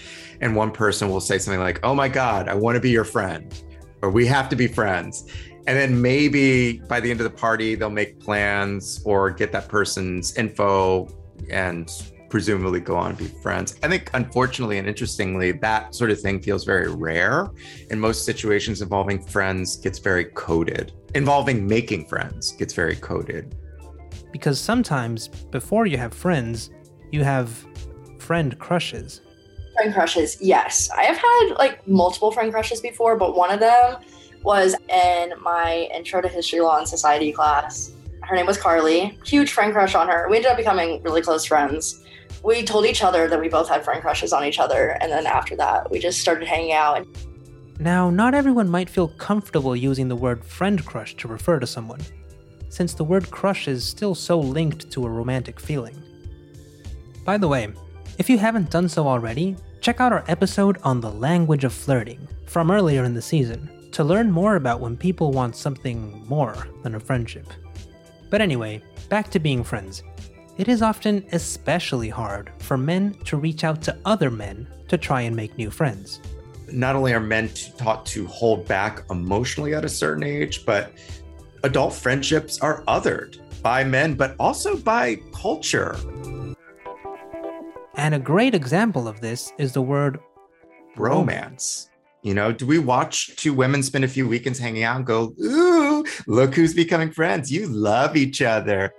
And 0.40 0.56
one 0.56 0.70
person 0.70 1.10
will 1.10 1.20
say 1.20 1.36
something 1.36 1.60
like, 1.60 1.80
Oh 1.82 1.94
my 1.94 2.08
God, 2.08 2.48
I 2.48 2.54
want 2.54 2.76
to 2.76 2.80
be 2.80 2.90
your 2.90 3.04
friend, 3.04 3.52
or 4.00 4.10
we 4.10 4.24
have 4.26 4.48
to 4.48 4.56
be 4.56 4.68
friends. 4.68 5.30
And 5.66 5.76
then 5.76 6.00
maybe 6.00 6.78
by 6.78 7.00
the 7.00 7.10
end 7.10 7.20
of 7.20 7.24
the 7.24 7.38
party, 7.38 7.74
they'll 7.74 7.90
make 7.90 8.18
plans 8.20 9.02
or 9.04 9.30
get 9.30 9.52
that 9.52 9.68
person's 9.68 10.34
info 10.38 11.14
and 11.50 11.90
presumably 12.30 12.80
go 12.80 12.96
on 12.96 13.16
to 13.16 13.24
be 13.24 13.28
friends. 13.42 13.76
I 13.82 13.88
think, 13.88 14.10
unfortunately 14.14 14.78
and 14.78 14.88
interestingly, 14.88 15.52
that 15.52 15.94
sort 15.94 16.10
of 16.10 16.20
thing 16.20 16.40
feels 16.40 16.64
very 16.64 16.90
rare. 16.90 17.50
In 17.90 18.00
most 18.00 18.24
situations 18.24 18.80
involving 18.80 19.20
friends, 19.20 19.76
gets 19.76 19.98
very 19.98 20.26
coded. 20.26 20.92
Involving 21.14 21.66
making 21.66 22.06
friends 22.06 22.52
gets 22.52 22.72
very 22.72 22.96
coded. 22.96 23.56
Because 24.32 24.60
sometimes, 24.60 25.28
before 25.28 25.86
you 25.86 25.98
have 25.98 26.14
friends, 26.14 26.70
you 27.10 27.24
have 27.24 27.66
friend 28.18 28.56
crushes. 28.58 29.20
Friend 29.74 29.92
crushes, 29.92 30.38
yes. 30.40 30.88
I 30.96 31.02
have 31.02 31.16
had 31.16 31.58
like 31.58 31.86
multiple 31.88 32.30
friend 32.30 32.52
crushes 32.52 32.80
before, 32.80 33.16
but 33.16 33.36
one 33.36 33.50
of 33.50 33.58
them 33.58 33.96
was 34.42 34.76
in 34.88 35.32
my 35.42 35.88
intro 35.94 36.20
to 36.20 36.28
history, 36.28 36.60
law, 36.60 36.78
and 36.78 36.88
society 36.88 37.32
class 37.32 37.92
her 38.22 38.36
name 38.36 38.46
was 38.46 38.58
Carly. 38.58 39.18
Huge 39.24 39.50
friend 39.50 39.72
crush 39.72 39.94
on 39.94 40.08
her. 40.08 40.28
We 40.28 40.36
ended 40.36 40.50
up 40.50 40.56
becoming 40.56 41.02
really 41.02 41.22
close 41.22 41.44
friends. 41.44 42.02
We 42.44 42.62
told 42.64 42.86
each 42.86 43.02
other 43.02 43.28
that 43.28 43.40
we 43.40 43.48
both 43.48 43.68
had 43.68 43.84
friend 43.84 44.00
crushes 44.00 44.32
on 44.32 44.44
each 44.44 44.58
other, 44.58 44.96
and 45.00 45.10
then 45.10 45.26
after 45.26 45.56
that, 45.56 45.90
we 45.90 45.98
just 45.98 46.20
started 46.20 46.46
hanging 46.46 46.72
out. 46.72 47.06
Now, 47.78 48.10
not 48.10 48.34
everyone 48.34 48.68
might 48.68 48.90
feel 48.90 49.08
comfortable 49.08 49.74
using 49.74 50.08
the 50.08 50.16
word 50.16 50.44
friend 50.44 50.84
crush 50.84 51.16
to 51.16 51.28
refer 51.28 51.58
to 51.58 51.66
someone, 51.66 52.00
since 52.68 52.94
the 52.94 53.04
word 53.04 53.30
crush 53.30 53.68
is 53.68 53.84
still 53.84 54.14
so 54.14 54.38
linked 54.38 54.90
to 54.92 55.06
a 55.06 55.10
romantic 55.10 55.58
feeling. 55.58 55.96
By 57.24 57.36
the 57.36 57.48
way, 57.48 57.68
if 58.18 58.30
you 58.30 58.38
haven't 58.38 58.70
done 58.70 58.88
so 58.88 59.08
already, 59.08 59.56
check 59.80 60.00
out 60.00 60.12
our 60.12 60.24
episode 60.28 60.78
on 60.82 61.00
the 61.00 61.10
language 61.10 61.64
of 61.64 61.72
flirting 61.72 62.28
from 62.46 62.70
earlier 62.70 63.04
in 63.04 63.14
the 63.14 63.22
season. 63.22 63.70
to 63.92 64.04
learn 64.04 64.30
more 64.30 64.56
about 64.56 64.80
when 64.80 64.96
people 64.96 65.32
want 65.32 65.56
something 65.56 66.24
more 66.28 66.68
than 66.82 66.94
a 66.94 67.00
friendship. 67.00 67.46
But 68.30 68.40
anyway, 68.40 68.82
back 69.08 69.30
to 69.32 69.38
being 69.38 69.62
friends. 69.64 70.02
It 70.56 70.68
is 70.68 70.82
often 70.82 71.24
especially 71.32 72.08
hard 72.08 72.52
for 72.58 72.76
men 72.76 73.14
to 73.24 73.36
reach 73.36 73.64
out 73.64 73.82
to 73.82 73.98
other 74.04 74.30
men 74.30 74.68
to 74.88 74.96
try 74.96 75.22
and 75.22 75.34
make 75.34 75.58
new 75.58 75.70
friends. 75.70 76.20
Not 76.72 76.94
only 76.94 77.12
are 77.12 77.20
men 77.20 77.50
taught 77.76 78.06
to 78.06 78.26
hold 78.26 78.66
back 78.66 79.02
emotionally 79.10 79.74
at 79.74 79.84
a 79.84 79.88
certain 79.88 80.22
age, 80.22 80.64
but 80.64 80.92
adult 81.64 81.94
friendships 81.94 82.60
are 82.60 82.82
othered 82.86 83.38
by 83.62 83.84
men, 83.84 84.14
but 84.14 84.36
also 84.38 84.76
by 84.76 85.16
culture. 85.34 85.96
And 87.96 88.14
a 88.14 88.18
great 88.18 88.54
example 88.54 89.08
of 89.08 89.20
this 89.20 89.52
is 89.58 89.72
the 89.72 89.82
word 89.82 90.20
Bromance. 90.96 91.89
You 92.22 92.34
know, 92.34 92.52
do 92.52 92.66
we 92.66 92.78
watch 92.78 93.34
two 93.36 93.54
women 93.54 93.82
spend 93.82 94.04
a 94.04 94.08
few 94.08 94.28
weekends 94.28 94.58
hanging 94.58 94.82
out 94.82 94.96
and 94.96 95.06
go, 95.06 95.34
ooh, 95.42 96.04
look 96.26 96.54
who's 96.54 96.74
becoming 96.74 97.10
friends? 97.10 97.50
You 97.50 97.66
love 97.66 98.14
each 98.14 98.42
other. 98.42 98.92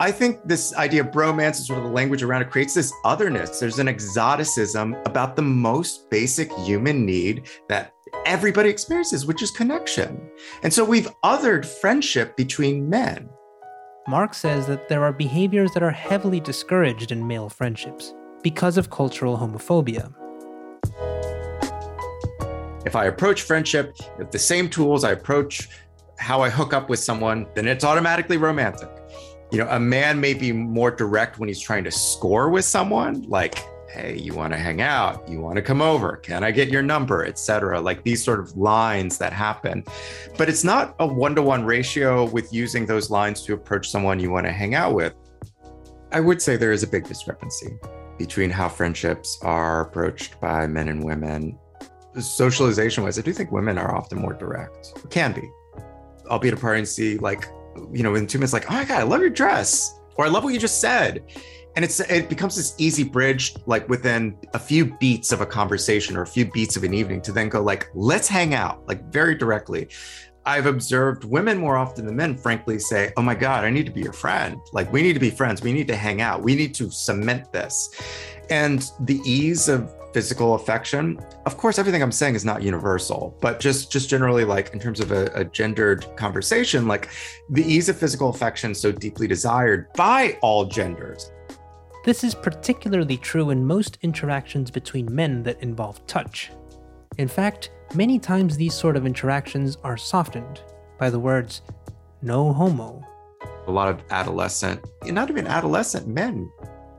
I 0.00 0.10
think 0.10 0.40
this 0.44 0.74
idea 0.74 1.02
of 1.02 1.12
bromance 1.12 1.56
and 1.56 1.66
sort 1.66 1.78
of 1.78 1.84
the 1.84 1.90
language 1.90 2.22
around 2.22 2.42
it 2.42 2.50
creates 2.50 2.74
this 2.74 2.92
otherness. 3.04 3.60
There's 3.60 3.78
an 3.78 3.88
exoticism 3.88 4.96
about 5.06 5.36
the 5.36 5.42
most 5.42 6.10
basic 6.10 6.52
human 6.52 7.06
need 7.06 7.48
that 7.68 7.92
everybody 8.26 8.68
experiences, 8.68 9.24
which 9.24 9.40
is 9.40 9.52
connection. 9.52 10.20
And 10.64 10.74
so 10.74 10.84
we've 10.84 11.08
othered 11.24 11.64
friendship 11.64 12.36
between 12.36 12.90
men. 12.90 13.30
Mark 14.08 14.34
says 14.34 14.66
that 14.66 14.88
there 14.88 15.04
are 15.04 15.12
behaviors 15.12 15.72
that 15.72 15.82
are 15.82 15.90
heavily 15.90 16.40
discouraged 16.40 17.12
in 17.12 17.26
male 17.26 17.48
friendships 17.48 18.12
because 18.42 18.76
of 18.76 18.90
cultural 18.90 19.38
homophobia. 19.38 20.12
If 22.86 22.94
I 22.94 23.06
approach 23.06 23.42
friendship 23.42 23.96
with 24.16 24.30
the 24.30 24.38
same 24.38 24.70
tools 24.70 25.02
I 25.02 25.10
approach 25.10 25.68
how 26.18 26.40
I 26.42 26.48
hook 26.48 26.72
up 26.72 26.88
with 26.88 27.00
someone, 27.00 27.46
then 27.54 27.66
it's 27.66 27.84
automatically 27.84 28.36
romantic. 28.36 28.88
You 29.50 29.58
know, 29.58 29.68
a 29.70 29.80
man 29.80 30.20
may 30.20 30.34
be 30.34 30.52
more 30.52 30.90
direct 30.90 31.38
when 31.38 31.48
he's 31.48 31.60
trying 31.60 31.84
to 31.84 31.90
score 31.90 32.48
with 32.48 32.64
someone, 32.64 33.22
like, 33.22 33.64
hey, 33.88 34.18
you 34.18 34.34
want 34.34 34.52
to 34.52 34.58
hang 34.58 34.80
out, 34.80 35.28
you 35.28 35.40
want 35.40 35.56
to 35.56 35.62
come 35.62 35.80
over, 35.80 36.16
can 36.16 36.44
I 36.44 36.50
get 36.50 36.68
your 36.68 36.82
number, 36.82 37.24
etc. 37.24 37.80
Like 37.80 38.02
these 38.02 38.22
sort 38.22 38.40
of 38.40 38.56
lines 38.56 39.18
that 39.18 39.32
happen. 39.32 39.84
But 40.36 40.48
it's 40.48 40.64
not 40.64 40.94
a 40.98 41.06
one-to-one 41.06 41.64
ratio 41.64 42.26
with 42.26 42.52
using 42.52 42.86
those 42.86 43.10
lines 43.10 43.42
to 43.42 43.54
approach 43.54 43.88
someone 43.90 44.20
you 44.20 44.30
want 44.30 44.46
to 44.46 44.52
hang 44.52 44.74
out 44.74 44.94
with. 44.94 45.14
I 46.12 46.20
would 46.20 46.40
say 46.40 46.56
there 46.56 46.72
is 46.72 46.82
a 46.82 46.86
big 46.86 47.04
discrepancy 47.04 47.78
between 48.18 48.50
how 48.50 48.68
friendships 48.68 49.38
are 49.42 49.82
approached 49.82 50.40
by 50.40 50.66
men 50.66 50.88
and 50.88 51.04
women. 51.04 51.58
Socialization 52.18 53.04
wise, 53.04 53.18
I 53.18 53.22
do 53.22 53.32
think 53.32 53.52
women 53.52 53.76
are 53.76 53.94
often 53.94 54.18
more 54.18 54.32
direct, 54.32 55.10
can 55.10 55.32
be. 55.32 55.50
I'll 56.30 56.38
be 56.38 56.48
at 56.48 56.54
a 56.54 56.56
party 56.56 56.78
and 56.78 56.88
see 56.88 57.18
like 57.18 57.46
you 57.92 58.02
know, 58.02 58.14
in 58.14 58.26
two 58.26 58.38
minutes, 58.38 58.52
like, 58.52 58.70
oh 58.70 58.74
my 58.74 58.84
God, 58.84 59.00
I 59.00 59.02
love 59.02 59.20
your 59.20 59.30
dress. 59.30 59.98
Or 60.16 60.24
I 60.24 60.28
love 60.28 60.44
what 60.44 60.54
you 60.54 60.60
just 60.60 60.80
said. 60.80 61.22
And 61.74 61.84
it's 61.84 62.00
it 62.00 62.30
becomes 62.30 62.56
this 62.56 62.74
easy 62.78 63.04
bridge, 63.04 63.54
like 63.66 63.86
within 63.86 64.38
a 64.54 64.58
few 64.58 64.96
beats 64.98 65.30
of 65.30 65.42
a 65.42 65.46
conversation 65.46 66.16
or 66.16 66.22
a 66.22 66.26
few 66.26 66.50
beats 66.50 66.74
of 66.76 66.84
an 66.84 66.94
evening 66.94 67.20
to 67.22 67.32
then 67.32 67.50
go 67.50 67.62
like, 67.62 67.90
let's 67.94 68.28
hang 68.28 68.54
out, 68.54 68.86
like 68.88 69.12
very 69.12 69.34
directly. 69.34 69.88
I've 70.46 70.66
observed 70.66 71.24
women 71.24 71.58
more 71.58 71.76
often 71.76 72.06
than 72.06 72.14
men, 72.14 72.38
frankly, 72.38 72.78
say, 72.78 73.12
Oh 73.16 73.22
my 73.22 73.34
God, 73.34 73.64
I 73.64 73.70
need 73.70 73.84
to 73.86 73.92
be 73.92 74.00
your 74.00 74.12
friend. 74.12 74.60
Like, 74.72 74.92
we 74.92 75.02
need 75.02 75.14
to 75.14 75.20
be 75.20 75.30
friends. 75.30 75.60
We 75.60 75.72
need 75.72 75.88
to 75.88 75.96
hang 75.96 76.20
out. 76.20 76.42
We 76.42 76.54
need 76.54 76.72
to 76.76 76.88
cement 76.88 77.52
this. 77.52 77.90
And 78.48 78.88
the 79.00 79.20
ease 79.24 79.68
of 79.68 79.92
physical 80.14 80.54
affection 80.54 81.20
of 81.44 81.58
course 81.58 81.78
everything 81.78 82.02
i'm 82.02 82.10
saying 82.10 82.34
is 82.34 82.42
not 82.42 82.62
universal 82.62 83.36
but 83.42 83.60
just 83.60 83.92
just 83.92 84.08
generally 84.08 84.46
like 84.46 84.72
in 84.72 84.80
terms 84.80 84.98
of 84.98 85.12
a, 85.12 85.26
a, 85.34 85.44
gendered 85.44 86.06
conversation 86.16 86.88
like 86.88 87.10
the 87.50 87.62
ease 87.62 87.90
of 87.90 87.98
physical 87.98 88.30
affection 88.30 88.74
so 88.74 88.90
deeply 88.90 89.26
desired 89.26 89.92
by 89.92 90.38
all 90.40 90.64
genders 90.64 91.32
this 92.06 92.24
is 92.24 92.34
particularly 92.34 93.18
true 93.18 93.50
in 93.50 93.62
most 93.62 93.98
interactions 94.00 94.70
between 94.70 95.14
men 95.14 95.42
that 95.42 95.62
involve 95.62 96.06
touch 96.06 96.50
in 97.18 97.28
fact 97.28 97.72
many 97.94 98.18
times 98.18 98.56
these 98.56 98.74
sort 98.74 98.96
of 98.96 99.06
interactions 99.06 99.78
are 99.84 99.96
softened 99.96 100.62
by 100.98 101.10
the 101.10 101.18
words 101.18 101.62
no 102.22 102.52
homo. 102.52 103.06
A 103.66 103.70
lot 103.70 103.88
of 103.88 104.02
adolescent 104.10 104.80
not 105.04 105.30
even 105.30 105.46
adolescent 105.46 106.06
men 106.08 106.50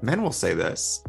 men 0.02 0.22
will 0.22 0.32
say 0.32 0.54
this 0.54 1.04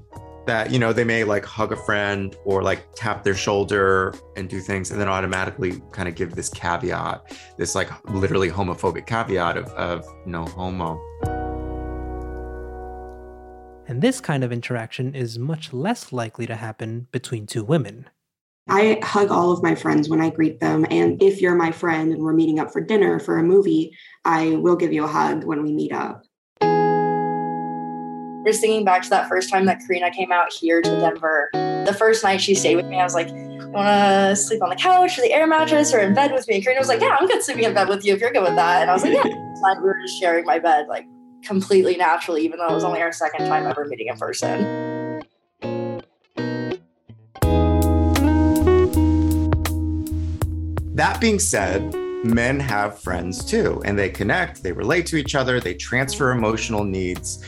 that 0.47 0.71
you 0.71 0.79
know 0.79 0.93
they 0.93 1.05
may 1.05 1.25
like 1.25 1.45
hug 1.45 1.73
a 1.73 1.77
friend 1.77 2.35
or 2.45 2.62
like 2.62 2.87
tap 2.95 3.23
their 3.23 3.35
shoulder 3.35 4.14
and 4.37 4.49
do 4.49 4.61
things 4.61 4.91
and 4.91 5.01
then 5.01 5.09
automatically 5.09 5.83
kind 5.93 6.09
of 6.09 6.14
give 6.14 6.35
this 6.35 6.49
caveat 6.49 7.37
this 7.59 7.75
like 7.75 7.91
literally 8.11 8.51
homophobic 8.51 9.07
caveat 9.07 9.57
of, 9.57 9.67
of 9.75 10.07
no 10.27 10.45
homo. 10.47 11.01
And 13.87 14.03
this 14.03 14.21
kind 14.21 14.45
of 14.45 14.53
interaction 14.53 15.14
is 15.14 15.38
much 15.38 15.73
less 15.73 16.12
likely 16.12 16.47
to 16.47 16.57
happen 16.57 17.07
between 17.11 17.47
two 17.47 17.64
women 17.64 18.07
I 18.68 18.98
hug 19.02 19.31
all 19.31 19.50
of 19.50 19.62
my 19.62 19.74
friends 19.74 20.09
when 20.09 20.20
I 20.20 20.31
greet 20.31 20.61
them. 20.61 20.87
And 20.90 21.22
if 21.22 21.40
you're 21.40 21.54
my 21.54 21.72
friend 21.72 22.12
and 22.12 22.22
we're 22.22 22.33
meeting 22.33 22.59
up 22.59 22.72
for 22.72 22.81
dinner 22.81 23.18
for 23.18 23.38
a 23.38 23.42
movie, 23.42 23.96
I 24.24 24.57
will 24.57 24.76
give 24.76 24.92
you 24.92 25.04
a 25.04 25.09
hug 25.09 25.44
when 25.44 25.62
we 25.62 25.72
meet 25.72 25.92
up 25.92 26.22
just 28.48 28.61
thinking 28.61 28.85
back 28.85 29.02
to 29.02 29.11
that 29.11 29.28
first 29.28 29.50
time 29.50 29.66
that 29.66 29.81
Karina 29.87 30.11
came 30.11 30.33
out 30.33 30.52
here 30.52 30.81
to 30.81 31.00
Denver. 31.00 31.50
The 31.52 31.94
first 31.96 32.24
night 32.24 32.40
she 32.40 32.54
stayed 32.54 32.76
with 32.76 32.87
me, 32.87 32.98
I 32.98 33.04
was 33.04 33.14
like, 33.14 33.28
"You 33.28 33.68
want 33.68 33.88
to 33.88 34.37
sleep 34.37 34.62
on 34.62 34.70
the 34.70 34.76
couch 34.76 35.18
or 35.18 35.22
the 35.22 35.33
air 35.33 35.46
mattress 35.46 35.92
or 35.92 36.00
in 36.00 36.14
bed 36.14 36.33
with 36.33 36.48
me?" 36.48 36.57
And 36.57 36.64
Karina 36.64 36.81
was 36.81 36.88
like, 36.88 37.00
"Yeah, 37.00 37.16
I'm 37.18 37.26
good 37.26 37.42
sleeping 37.42 37.64
in 37.64 37.74
bed 37.74 37.88
with 37.88 38.04
you 38.04 38.14
if 38.14 38.20
you're 38.20 38.33
good 38.33 38.42
with 38.42 38.57
that." 38.57 38.83
And 38.83 38.90
I 38.90 38.94
was 38.94 39.02
like, 39.02 39.12
"Yeah." 39.14 39.24
And 39.61 39.83
we 39.83 39.88
were 39.88 40.00
just 40.00 40.20
sharing 40.20 40.44
my 40.44 40.61
bed 40.61 40.87
like 40.88 41.04
completely 41.42 41.96
naturally, 41.96 42.44
even 42.44 42.59
though 42.59 42.68
it 42.68 42.72
was 42.72 42.85
only 42.85 43.02
our 43.02 43.11
second 43.11 43.48
time 43.48 43.66
ever 43.66 43.87
meeting 43.87 44.07
in 44.07 44.16
person. 44.16 44.98
That 50.99 51.21
being 51.21 51.39
said, 51.39 51.95
men 52.25 52.59
have 52.59 52.99
friends 52.99 53.45
too, 53.45 53.81
and 53.85 53.97
they 53.97 54.11
connect, 54.11 54.65
they 54.65 54.73
relate 54.73 55.07
to 55.07 55.17
each 55.17 55.37
other, 55.37 55.61
they 55.61 55.75
transfer 55.75 56.33
emotional 56.33 56.83
needs. 56.83 57.45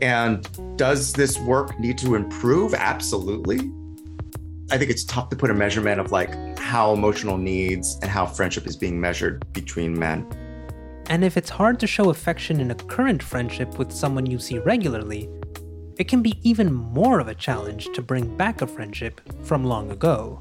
And 0.00 0.48
does 0.78 1.12
this 1.12 1.38
work 1.40 1.78
need 1.78 1.98
to 1.98 2.14
improve? 2.14 2.72
Absolutely. 2.72 3.70
I 4.70 4.78
think 4.78 4.90
it's 4.90 5.04
tough 5.04 5.28
to 5.28 5.36
put 5.36 5.50
a 5.50 5.54
measurement 5.54 6.00
of 6.00 6.12
like 6.12 6.58
how 6.58 6.94
emotional 6.94 7.36
needs 7.36 7.98
and 8.00 8.10
how 8.10 8.24
friendship 8.24 8.66
is 8.66 8.74
being 8.74 8.98
measured 8.98 9.44
between 9.52 9.92
men. 9.98 10.26
And 11.10 11.22
if 11.22 11.36
it's 11.36 11.50
hard 11.50 11.78
to 11.80 11.86
show 11.86 12.08
affection 12.08 12.58
in 12.58 12.70
a 12.70 12.74
current 12.74 13.22
friendship 13.22 13.76
with 13.78 13.92
someone 13.92 14.24
you 14.24 14.38
see 14.38 14.60
regularly, 14.60 15.28
it 15.98 16.08
can 16.08 16.22
be 16.22 16.38
even 16.42 16.72
more 16.72 17.20
of 17.20 17.28
a 17.28 17.34
challenge 17.34 17.90
to 17.92 18.00
bring 18.00 18.34
back 18.38 18.62
a 18.62 18.66
friendship 18.66 19.20
from 19.44 19.66
long 19.66 19.90
ago. 19.90 20.40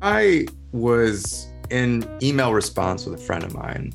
I 0.00 0.46
was 0.72 1.48
in 1.70 2.08
email 2.22 2.52
response 2.52 3.06
with 3.06 3.20
a 3.20 3.22
friend 3.22 3.44
of 3.44 3.54
mine. 3.54 3.92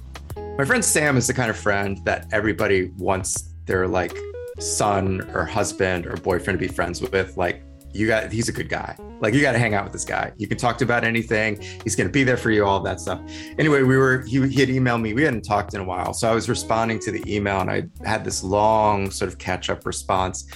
My 0.58 0.65
friend 0.65 0.84
Sam 0.84 1.17
is 1.17 1.27
the 1.27 1.34
kind 1.34 1.49
of 1.49 1.58
friend 1.58 1.99
that 2.05 2.27
everybody 2.32 2.91
wants 2.97 3.53
their 3.65 3.88
like 3.88 4.17
son 4.60 5.21
or 5.34 5.45
husband 5.45 6.05
or 6.05 6.17
boyfriend 6.17 6.60
to 6.60 6.67
be 6.67 6.71
friends 6.71 7.01
with, 7.01 7.38
like 7.38 7.63
you 7.93 8.08
got 8.08 8.32
he's 8.32 8.49
a 8.49 8.51
good 8.51 8.69
guy. 8.69 8.95
Like 9.21 9.34
you 9.34 9.41
got 9.41 9.53
to 9.53 9.60
hang 9.60 9.73
out 9.73 9.84
with 9.84 9.93
this 9.93 10.05
guy. 10.05 10.32
You 10.38 10.47
can 10.47 10.58
talk 10.58 10.77
to 10.79 10.86
about 10.86 11.03
anything. 11.03 11.62
He's 11.84 11.95
going 11.95 12.08
to 12.08 12.12
be 12.12 12.23
there 12.23 12.38
for 12.38 12.51
you, 12.51 12.65
all 12.65 12.79
that 12.82 13.01
stuff. 13.01 13.19
Anyway, 13.58 13.84
we 13.84 13.97
were 13.97 14.21
he, 14.21 14.47
he 14.47 14.60
had 14.60 14.69
emailed 14.69 15.01
me. 15.01 15.13
We 15.13 15.23
hadn't 15.23 15.41
talked 15.41 15.73
in 15.73 15.82
a 15.82 15.84
while, 15.84 16.13
so 16.13 16.29
I 16.29 16.36
was 16.36 16.47
responding 16.47 16.99
to 16.99 17.12
the 17.12 17.23
email, 17.34 17.60
and 17.62 17.69
I 17.69 17.84
had 18.05 18.23
this 18.23 18.43
long 18.43 19.12
sort 19.12 19.29
of 19.32 19.38
catch 19.38 19.69
up 19.69 19.86
response. 19.86 20.47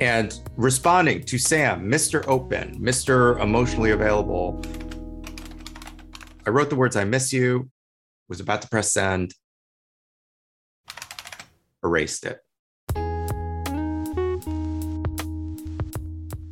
And 0.00 0.38
responding 0.56 1.22
to 1.24 1.38
Sam, 1.38 1.90
Mr. 1.90 2.26
Open, 2.26 2.78
Mr. 2.80 3.40
Emotionally 3.40 3.90
Available, 3.90 4.62
I 6.46 6.50
wrote 6.50 6.70
the 6.70 6.76
words 6.76 6.96
"I 6.96 7.04
miss 7.04 7.32
you," 7.32 7.70
was 8.28 8.40
about 8.40 8.62
to 8.62 8.68
press 8.68 8.92
send, 8.92 9.34
erased 11.82 12.24
it. 12.24 12.40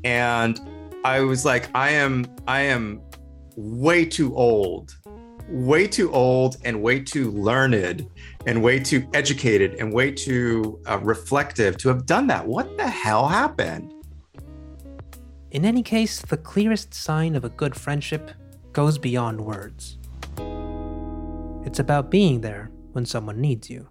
and 0.05 0.61
I 1.05 1.21
was 1.21 1.45
like, 1.45 1.69
I 1.75 1.91
am, 1.91 2.27
I 2.47 2.61
am 2.61 3.01
way 3.57 4.05
too 4.05 4.35
old, 4.37 4.97
way 5.49 5.87
too 5.87 6.13
old, 6.13 6.59
and 6.65 6.81
way 6.83 7.01
too 7.01 7.31
learned, 7.31 8.07
and 8.47 8.63
way 8.63 8.79
too 8.79 9.09
educated, 9.15 9.75
and 9.81 9.93
way 9.93 10.13
too 10.13 10.81
uh, 10.87 10.99
reflective 11.03 11.77
to 11.79 11.89
have 11.89 12.07
done 12.07 12.27
that. 12.29 12.47
What 12.47 12.77
the 12.77 12.87
hell 12.87 13.27
happened? 13.27 13.93
In 15.51 15.65
any 15.65 15.83
case, 15.83 16.21
the 16.21 16.37
clearest 16.37 16.93
sign 16.95 17.35
of 17.35 17.45
a 17.45 17.49
good 17.49 17.75
friendship 17.75 18.31
goes 18.75 18.99
beyond 18.99 19.41
words. 19.41 19.97
It's 21.65 21.79
about 21.79 22.11
being 22.11 22.43
there 22.43 22.71
when 22.93 23.07
someone 23.07 23.41
needs 23.41 23.71
you. 23.71 23.89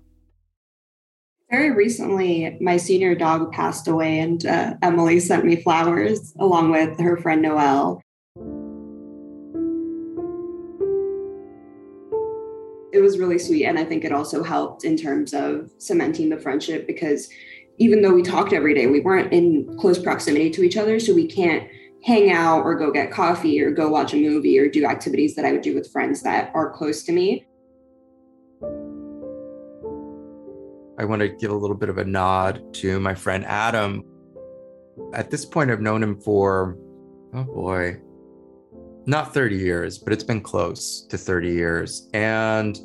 Very 1.49 1.71
recently, 1.71 2.57
my 2.61 2.77
senior 2.77 3.15
dog 3.15 3.51
passed 3.51 3.87
away, 3.87 4.19
and 4.19 4.45
uh, 4.45 4.73
Emily 4.81 5.19
sent 5.19 5.45
me 5.45 5.55
flowers 5.55 6.33
along 6.39 6.71
with 6.71 6.99
her 6.99 7.17
friend 7.17 7.41
Noelle. 7.41 8.01
It 12.91 13.01
was 13.01 13.17
really 13.17 13.39
sweet, 13.39 13.65
and 13.65 13.79
I 13.79 13.85
think 13.85 14.03
it 14.03 14.11
also 14.11 14.43
helped 14.43 14.83
in 14.83 14.97
terms 14.97 15.33
of 15.33 15.71
cementing 15.77 16.29
the 16.29 16.39
friendship 16.39 16.85
because 16.85 17.29
even 17.77 18.01
though 18.01 18.13
we 18.13 18.21
talked 18.21 18.53
every 18.53 18.73
day, 18.73 18.87
we 18.87 18.99
weren't 18.99 19.33
in 19.33 19.77
close 19.79 19.97
proximity 19.97 20.49
to 20.51 20.63
each 20.63 20.77
other, 20.77 20.99
so 20.99 21.13
we 21.13 21.27
can't 21.27 21.67
hang 22.03 22.31
out 22.31 22.63
or 22.63 22.75
go 22.75 22.91
get 22.91 23.11
coffee 23.11 23.61
or 23.61 23.71
go 23.71 23.89
watch 23.89 24.13
a 24.13 24.17
movie 24.17 24.59
or 24.59 24.67
do 24.67 24.85
activities 24.85 25.35
that 25.35 25.45
I 25.45 25.53
would 25.53 25.61
do 25.61 25.73
with 25.73 25.89
friends 25.91 26.21
that 26.23 26.51
are 26.53 26.69
close 26.69 27.03
to 27.03 27.11
me. 27.13 27.45
I 30.99 31.05
want 31.05 31.21
to 31.21 31.29
give 31.29 31.49
a 31.49 31.55
little 31.55 31.75
bit 31.75 31.89
of 31.89 31.97
a 31.97 32.05
nod 32.05 32.73
to 32.75 32.99
my 32.99 33.15
friend 33.15 33.45
Adam. 33.45 34.03
At 35.13 35.31
this 35.31 35.45
point, 35.45 35.71
I've 35.71 35.81
known 35.81 36.03
him 36.03 36.19
for, 36.19 36.77
oh 37.33 37.43
boy, 37.45 37.99
not 39.05 39.33
30 39.33 39.55
years, 39.55 39.97
but 39.97 40.13
it's 40.13 40.23
been 40.23 40.41
close 40.41 41.05
to 41.07 41.17
30 41.17 41.49
years. 41.49 42.09
And 42.13 42.77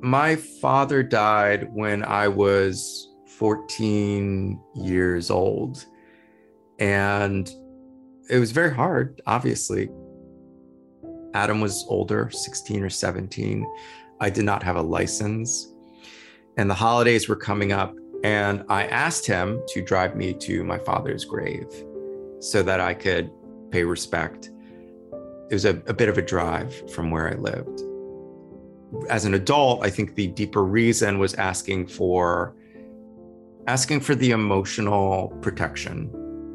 my 0.00 0.36
father 0.36 1.02
died 1.02 1.68
when 1.72 2.04
I 2.04 2.28
was 2.28 3.08
14 3.38 4.60
years 4.74 5.30
old. 5.30 5.84
And 6.78 7.50
it 8.30 8.38
was 8.38 8.52
very 8.52 8.72
hard, 8.72 9.20
obviously. 9.26 9.90
Adam 11.34 11.60
was 11.60 11.84
older, 11.88 12.30
16 12.30 12.82
or 12.82 12.88
17. 12.88 13.66
I 14.20 14.30
did 14.30 14.44
not 14.44 14.62
have 14.62 14.76
a 14.76 14.82
license. 14.82 15.74
And 16.56 16.70
the 16.70 16.74
holidays 16.74 17.28
were 17.28 17.36
coming 17.36 17.72
up. 17.72 17.94
And 18.22 18.64
I 18.68 18.86
asked 18.86 19.26
him 19.26 19.60
to 19.68 19.82
drive 19.82 20.14
me 20.14 20.32
to 20.34 20.62
my 20.62 20.78
father's 20.78 21.24
grave 21.24 21.66
so 22.38 22.62
that 22.62 22.80
I 22.80 22.94
could 22.94 23.30
pay 23.70 23.82
respect. 23.82 24.50
It 25.50 25.54
was 25.54 25.64
a, 25.64 25.82
a 25.86 25.94
bit 25.94 26.08
of 26.08 26.16
a 26.16 26.22
drive 26.22 26.90
from 26.92 27.10
where 27.10 27.28
I 27.28 27.34
lived. 27.34 27.82
As 29.08 29.24
an 29.24 29.34
adult, 29.34 29.84
I 29.84 29.90
think 29.90 30.14
the 30.14 30.28
deeper 30.28 30.64
reason 30.64 31.18
was 31.18 31.34
asking 31.34 31.88
for 31.88 32.54
asking 33.66 34.00
for 34.00 34.14
the 34.14 34.30
emotional 34.30 35.28
protection 35.42 36.10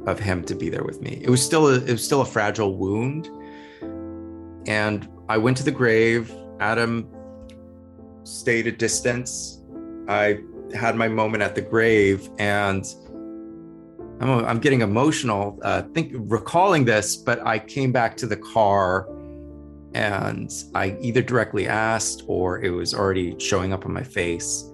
of 0.07 0.19
him 0.19 0.43
to 0.45 0.55
be 0.55 0.69
there 0.69 0.83
with 0.83 1.01
me. 1.01 1.19
It 1.21 1.29
was 1.29 1.43
still 1.43 1.67
a, 1.67 1.75
it 1.75 1.91
was 1.91 2.03
still 2.03 2.21
a 2.21 2.25
fragile 2.25 2.77
wound. 2.77 3.29
And 4.67 5.07
I 5.29 5.37
went 5.37 5.57
to 5.57 5.63
the 5.63 5.71
grave. 5.71 6.33
Adam 6.59 7.07
stayed 8.23 8.67
a 8.67 8.71
distance. 8.71 9.61
I 10.07 10.39
had 10.73 10.95
my 10.95 11.07
moment 11.07 11.43
at 11.43 11.55
the 11.55 11.61
grave 11.61 12.29
and 12.39 12.85
I'm, 14.19 14.45
I'm 14.45 14.59
getting 14.59 14.81
emotional 14.81 15.59
uh, 15.61 15.83
think 15.93 16.13
recalling 16.15 16.85
this, 16.85 17.15
but 17.15 17.45
I 17.45 17.59
came 17.59 17.91
back 17.91 18.17
to 18.17 18.27
the 18.27 18.37
car 18.37 19.07
and 19.93 20.51
I 20.73 20.97
either 21.01 21.21
directly 21.21 21.67
asked 21.67 22.23
or 22.27 22.61
it 22.63 22.69
was 22.69 22.93
already 22.93 23.37
showing 23.39 23.73
up 23.73 23.85
on 23.85 23.93
my 23.93 24.03
face. 24.03 24.69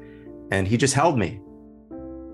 And 0.52 0.68
he 0.68 0.78
just 0.78 0.94
held 0.94 1.18
me 1.18 1.41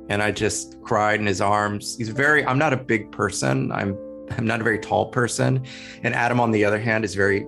and 0.10 0.22
I 0.22 0.32
just 0.32 0.82
cried 0.82 1.20
in 1.20 1.26
his 1.26 1.42
arms. 1.42 1.98
He's 1.98 2.10
very 2.10 2.46
I'm 2.46 2.58
not 2.58 2.74
a 2.74 2.78
big 2.78 3.12
person. 3.12 3.72
I'm 3.72 3.98
I'm 4.32 4.46
not 4.46 4.62
a 4.62 4.64
very 4.64 4.80
tall 4.80 5.10
person. 5.10 5.66
And 6.04 6.14
Adam 6.14 6.40
on 6.40 6.52
the 6.52 6.66
other 6.66 6.80
hand 6.80 7.06
is 7.06 7.16
very 7.16 7.48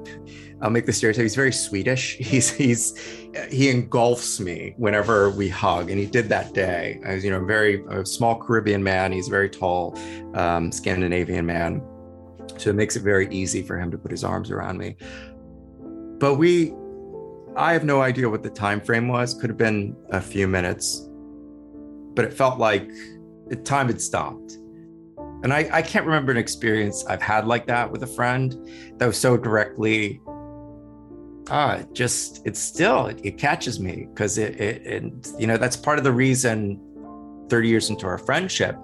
I'll 0.62 0.70
make 0.70 0.86
the 0.86 0.94
stereotype. 0.94 1.24
He's 1.24 1.36
very 1.36 1.52
Swedish. 1.52 2.18
He's 2.20 2.52
he's 2.52 2.98
he 3.50 3.70
engulfs 3.70 4.40
me 4.40 4.74
whenever 4.78 5.30
we 5.30 5.48
hug, 5.48 5.90
and 5.90 6.00
he 6.00 6.06
did 6.06 6.30
that 6.30 6.54
day. 6.54 7.00
I 7.06 7.16
was, 7.16 7.24
you 7.24 7.32
know, 7.32 7.42
a 7.42 7.46
very 7.46 7.84
a 7.90 8.06
small 8.06 8.36
Caribbean 8.36 8.84
man. 8.84 9.12
He's 9.12 9.28
a 9.28 9.32
very 9.32 9.50
tall 9.50 9.98
um, 10.34 10.72
Scandinavian 10.72 11.46
man, 11.46 11.82
so 12.58 12.72
it 12.72 12.76
makes 12.76 12.96
it 12.96 13.04
very 13.04 13.30
easy 13.34 13.62
for 13.62 13.80
him 13.80 13.92
to 13.92 13.98
put 13.98 14.12
his 14.12 14.24
arms 14.24 14.52
around 14.52 14.78
me. 14.78 14.98
But 16.20 16.36
we, 16.36 16.74
I 17.56 17.72
have 17.72 17.86
no 17.86 18.02
idea 18.02 18.28
what 18.28 18.44
the 18.44 18.50
time 18.50 18.82
frame 18.82 19.08
was. 19.08 19.34
Could 19.34 19.50
have 19.50 19.58
been 19.58 19.96
a 20.10 20.20
few 20.20 20.48
minutes, 20.48 21.08
but 22.14 22.26
it 22.26 22.34
felt 22.34 22.60
like 22.60 22.90
time 23.64 23.88
had 23.88 24.02
stopped. 24.02 24.54
And 25.42 25.54
I, 25.54 25.70
I 25.72 25.82
can't 25.82 26.06
remember 26.06 26.32
an 26.32 26.38
experience 26.38 27.06
I've 27.06 27.22
had 27.22 27.48
like 27.48 27.66
that 27.68 27.90
with 27.90 28.04
a 28.04 28.08
friend 28.08 28.54
that 28.98 29.06
was 29.06 29.18
so 29.18 29.38
directly 29.38 30.22
ah, 31.50 31.82
just 31.94 32.42
it's 32.46 32.60
still 32.60 33.08
it, 33.08 33.20
it 33.24 33.38
catches 33.38 33.80
me 33.80 34.08
because 34.14 34.38
it, 34.38 34.60
it, 34.60 34.86
it 34.86 35.28
you 35.38 35.48
know 35.48 35.58
that's 35.58 35.76
part 35.76 35.98
of 35.98 36.04
the 36.04 36.12
reason 36.12 36.80
30 37.50 37.68
years 37.68 37.90
into 37.90 38.06
our 38.06 38.18
friendship 38.18 38.78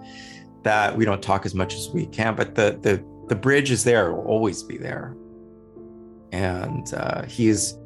that 0.64 0.96
we 0.96 1.06
don't 1.06 1.22
talk 1.22 1.46
as 1.46 1.54
much 1.54 1.76
as 1.76 1.90
we 1.90 2.06
can 2.08 2.36
but 2.36 2.56
the 2.56 2.78
the 2.82 3.04
the 3.28 3.36
bridge 3.36 3.72
is 3.72 3.84
there 3.84 4.14
will 4.14 4.26
always 4.26 4.64
be 4.64 4.78
there 4.78 5.16
and 6.32 6.94
uh, 6.94 7.24
he's 7.24 7.78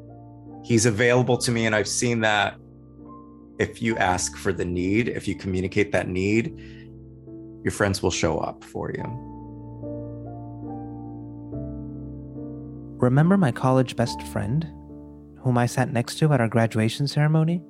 he's 0.64 0.86
available 0.86 1.36
to 1.36 1.50
me 1.50 1.66
and 1.66 1.74
i've 1.74 1.88
seen 1.88 2.20
that 2.20 2.56
if 3.60 3.80
you 3.80 3.96
ask 3.96 4.36
for 4.36 4.52
the 4.52 4.64
need 4.64 5.08
if 5.08 5.28
you 5.28 5.34
communicate 5.34 5.92
that 5.92 6.08
need 6.08 6.58
your 7.62 7.72
friends 7.72 8.02
will 8.02 8.10
show 8.10 8.38
up 8.38 8.64
for 8.64 8.90
you 8.90 9.30
Remember 13.00 13.38
my 13.38 13.50
college 13.50 13.96
best 13.96 14.20
friend, 14.24 14.64
whom 15.38 15.56
I 15.56 15.64
sat 15.64 15.90
next 15.90 16.18
to 16.18 16.34
at 16.34 16.40
our 16.42 16.48
graduation 16.48 17.08
ceremony? 17.08 17.62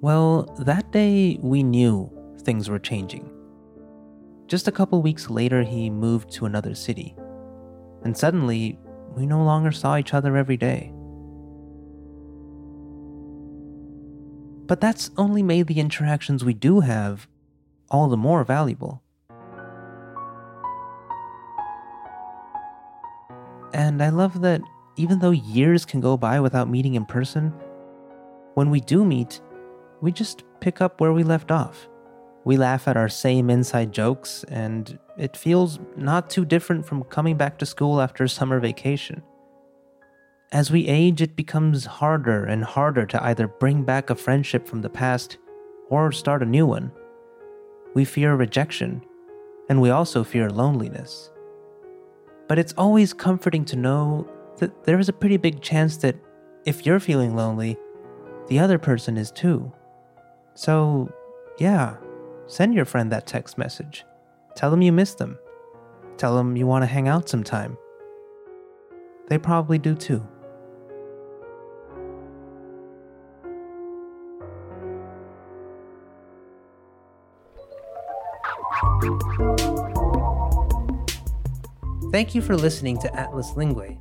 Well, 0.00 0.44
that 0.60 0.90
day 0.90 1.38
we 1.42 1.62
knew 1.62 2.10
things 2.40 2.70
were 2.70 2.78
changing. 2.78 3.30
Just 4.46 4.68
a 4.68 4.72
couple 4.72 5.02
weeks 5.02 5.28
later, 5.28 5.62
he 5.62 5.90
moved 5.90 6.32
to 6.32 6.46
another 6.46 6.74
city. 6.74 7.14
And 8.04 8.16
suddenly, 8.16 8.78
we 9.14 9.26
no 9.26 9.44
longer 9.44 9.70
saw 9.70 9.98
each 9.98 10.14
other 10.14 10.34
every 10.34 10.56
day. 10.56 10.91
But 14.72 14.80
that's 14.80 15.10
only 15.18 15.42
made 15.42 15.66
the 15.66 15.80
interactions 15.80 16.46
we 16.46 16.54
do 16.54 16.80
have 16.80 17.28
all 17.90 18.08
the 18.08 18.16
more 18.16 18.42
valuable. 18.42 19.02
And 23.74 24.02
I 24.02 24.08
love 24.08 24.40
that 24.40 24.62
even 24.96 25.18
though 25.18 25.30
years 25.30 25.84
can 25.84 26.00
go 26.00 26.16
by 26.16 26.40
without 26.40 26.70
meeting 26.70 26.94
in 26.94 27.04
person, 27.04 27.52
when 28.54 28.70
we 28.70 28.80
do 28.80 29.04
meet, 29.04 29.42
we 30.00 30.10
just 30.10 30.42
pick 30.60 30.80
up 30.80 31.02
where 31.02 31.12
we 31.12 31.22
left 31.22 31.50
off. 31.50 31.86
We 32.46 32.56
laugh 32.56 32.88
at 32.88 32.96
our 32.96 33.10
same 33.10 33.50
inside 33.50 33.92
jokes, 33.92 34.42
and 34.48 34.98
it 35.18 35.36
feels 35.36 35.80
not 35.98 36.30
too 36.30 36.46
different 36.46 36.86
from 36.86 37.04
coming 37.04 37.36
back 37.36 37.58
to 37.58 37.66
school 37.66 38.00
after 38.00 38.26
summer 38.26 38.58
vacation. 38.58 39.22
As 40.52 40.70
we 40.70 40.86
age, 40.86 41.22
it 41.22 41.34
becomes 41.34 41.86
harder 41.86 42.44
and 42.44 42.62
harder 42.62 43.06
to 43.06 43.24
either 43.24 43.48
bring 43.48 43.84
back 43.84 44.10
a 44.10 44.14
friendship 44.14 44.68
from 44.68 44.82
the 44.82 44.90
past 44.90 45.38
or 45.88 46.12
start 46.12 46.42
a 46.42 46.46
new 46.46 46.66
one. 46.66 46.92
We 47.94 48.04
fear 48.04 48.36
rejection, 48.36 49.02
and 49.70 49.80
we 49.80 49.88
also 49.88 50.22
fear 50.22 50.50
loneliness. 50.50 51.30
But 52.48 52.58
it's 52.58 52.74
always 52.76 53.14
comforting 53.14 53.64
to 53.64 53.76
know 53.76 54.28
that 54.58 54.84
there 54.84 54.98
is 54.98 55.08
a 55.08 55.14
pretty 55.14 55.38
big 55.38 55.62
chance 55.62 55.96
that 55.98 56.16
if 56.66 56.84
you're 56.84 57.00
feeling 57.00 57.34
lonely, 57.34 57.78
the 58.48 58.58
other 58.58 58.78
person 58.78 59.16
is 59.16 59.30
too. 59.30 59.72
So, 60.54 61.10
yeah, 61.58 61.96
send 62.46 62.74
your 62.74 62.84
friend 62.84 63.10
that 63.10 63.26
text 63.26 63.56
message. 63.56 64.04
Tell 64.54 64.70
them 64.70 64.82
you 64.82 64.92
miss 64.92 65.14
them. 65.14 65.38
Tell 66.18 66.36
them 66.36 66.58
you 66.58 66.66
want 66.66 66.82
to 66.82 66.86
hang 66.86 67.08
out 67.08 67.26
sometime. 67.26 67.78
They 69.28 69.38
probably 69.38 69.78
do 69.78 69.94
too. 69.94 70.28
Thank 82.12 82.34
you 82.34 82.42
for 82.42 82.56
listening 82.56 82.98
to 82.98 83.14
Atlas 83.18 83.52
Linguae. 83.52 83.98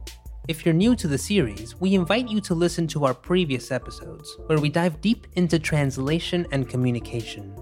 If 0.47 0.65
you're 0.65 0.73
new 0.73 0.95
to 0.95 1.07
the 1.07 1.17
series, 1.17 1.79
we 1.79 1.95
invite 1.95 2.27
you 2.27 2.41
to 2.41 2.53
listen 2.53 2.87
to 2.87 3.05
our 3.05 3.13
previous 3.13 3.71
episodes, 3.71 4.37
where 4.47 4.59
we 4.59 4.69
dive 4.69 4.99
deep 4.99 5.27
into 5.35 5.59
translation 5.59 6.45
and 6.51 6.67
communication. 6.67 7.55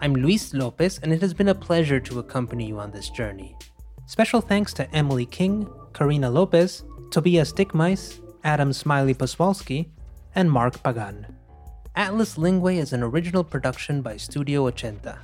I'm 0.00 0.14
Luis 0.14 0.52
Lopez, 0.52 0.98
and 1.02 1.12
it 1.12 1.20
has 1.20 1.32
been 1.32 1.50
a 1.50 1.54
pleasure 1.54 2.00
to 2.00 2.18
accompany 2.18 2.66
you 2.66 2.80
on 2.80 2.90
this 2.90 3.10
journey. 3.10 3.54
Special 4.06 4.40
thanks 4.40 4.72
to 4.74 4.90
Emily 4.92 5.26
King, 5.26 5.68
Karina 5.92 6.28
Lopez, 6.30 6.84
Tobias 7.10 7.52
Dickmeis, 7.52 8.20
Adam 8.42 8.72
Smiley 8.72 9.14
Poswolsky, 9.14 9.90
and 10.34 10.50
Mark 10.50 10.82
Pagan. 10.82 11.26
Atlas 11.94 12.36
Linguae 12.36 12.78
is 12.78 12.92
an 12.92 13.02
original 13.02 13.44
production 13.44 14.02
by 14.02 14.16
Studio 14.16 14.68
Ochenta. 14.68 15.22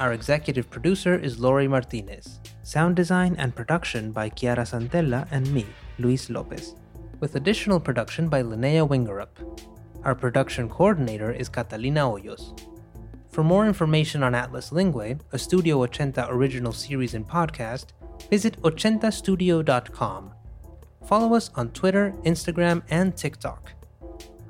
Our 0.00 0.12
executive 0.12 0.68
producer 0.70 1.16
is 1.16 1.38
Lory 1.38 1.68
Martinez. 1.68 2.40
Sound 2.64 2.96
design 2.96 3.36
and 3.38 3.54
production 3.54 4.10
by 4.10 4.28
Chiara 4.28 4.64
Santella 4.64 5.28
and 5.30 5.48
me, 5.54 5.66
Luis 6.00 6.28
Lopez, 6.28 6.74
with 7.20 7.36
additional 7.36 7.78
production 7.78 8.28
by 8.28 8.42
Linnea 8.42 8.88
Wingerup. 8.88 9.28
Our 10.02 10.16
production 10.16 10.68
coordinator 10.68 11.30
is 11.30 11.48
Catalina 11.48 12.00
Hoyos. 12.00 12.58
For 13.30 13.44
more 13.44 13.66
information 13.66 14.24
on 14.24 14.34
Atlas 14.34 14.70
Linguae, 14.70 15.20
a 15.30 15.38
Studio 15.38 15.86
Ochenta 15.86 16.28
original 16.28 16.72
series 16.72 17.14
and 17.14 17.26
podcast, 17.28 17.86
visit 18.30 18.60
ochentastudio.com. 18.62 20.32
Follow 21.06 21.34
us 21.34 21.50
on 21.54 21.70
Twitter, 21.70 22.12
Instagram, 22.24 22.82
and 22.90 23.16
TikTok. 23.16 23.72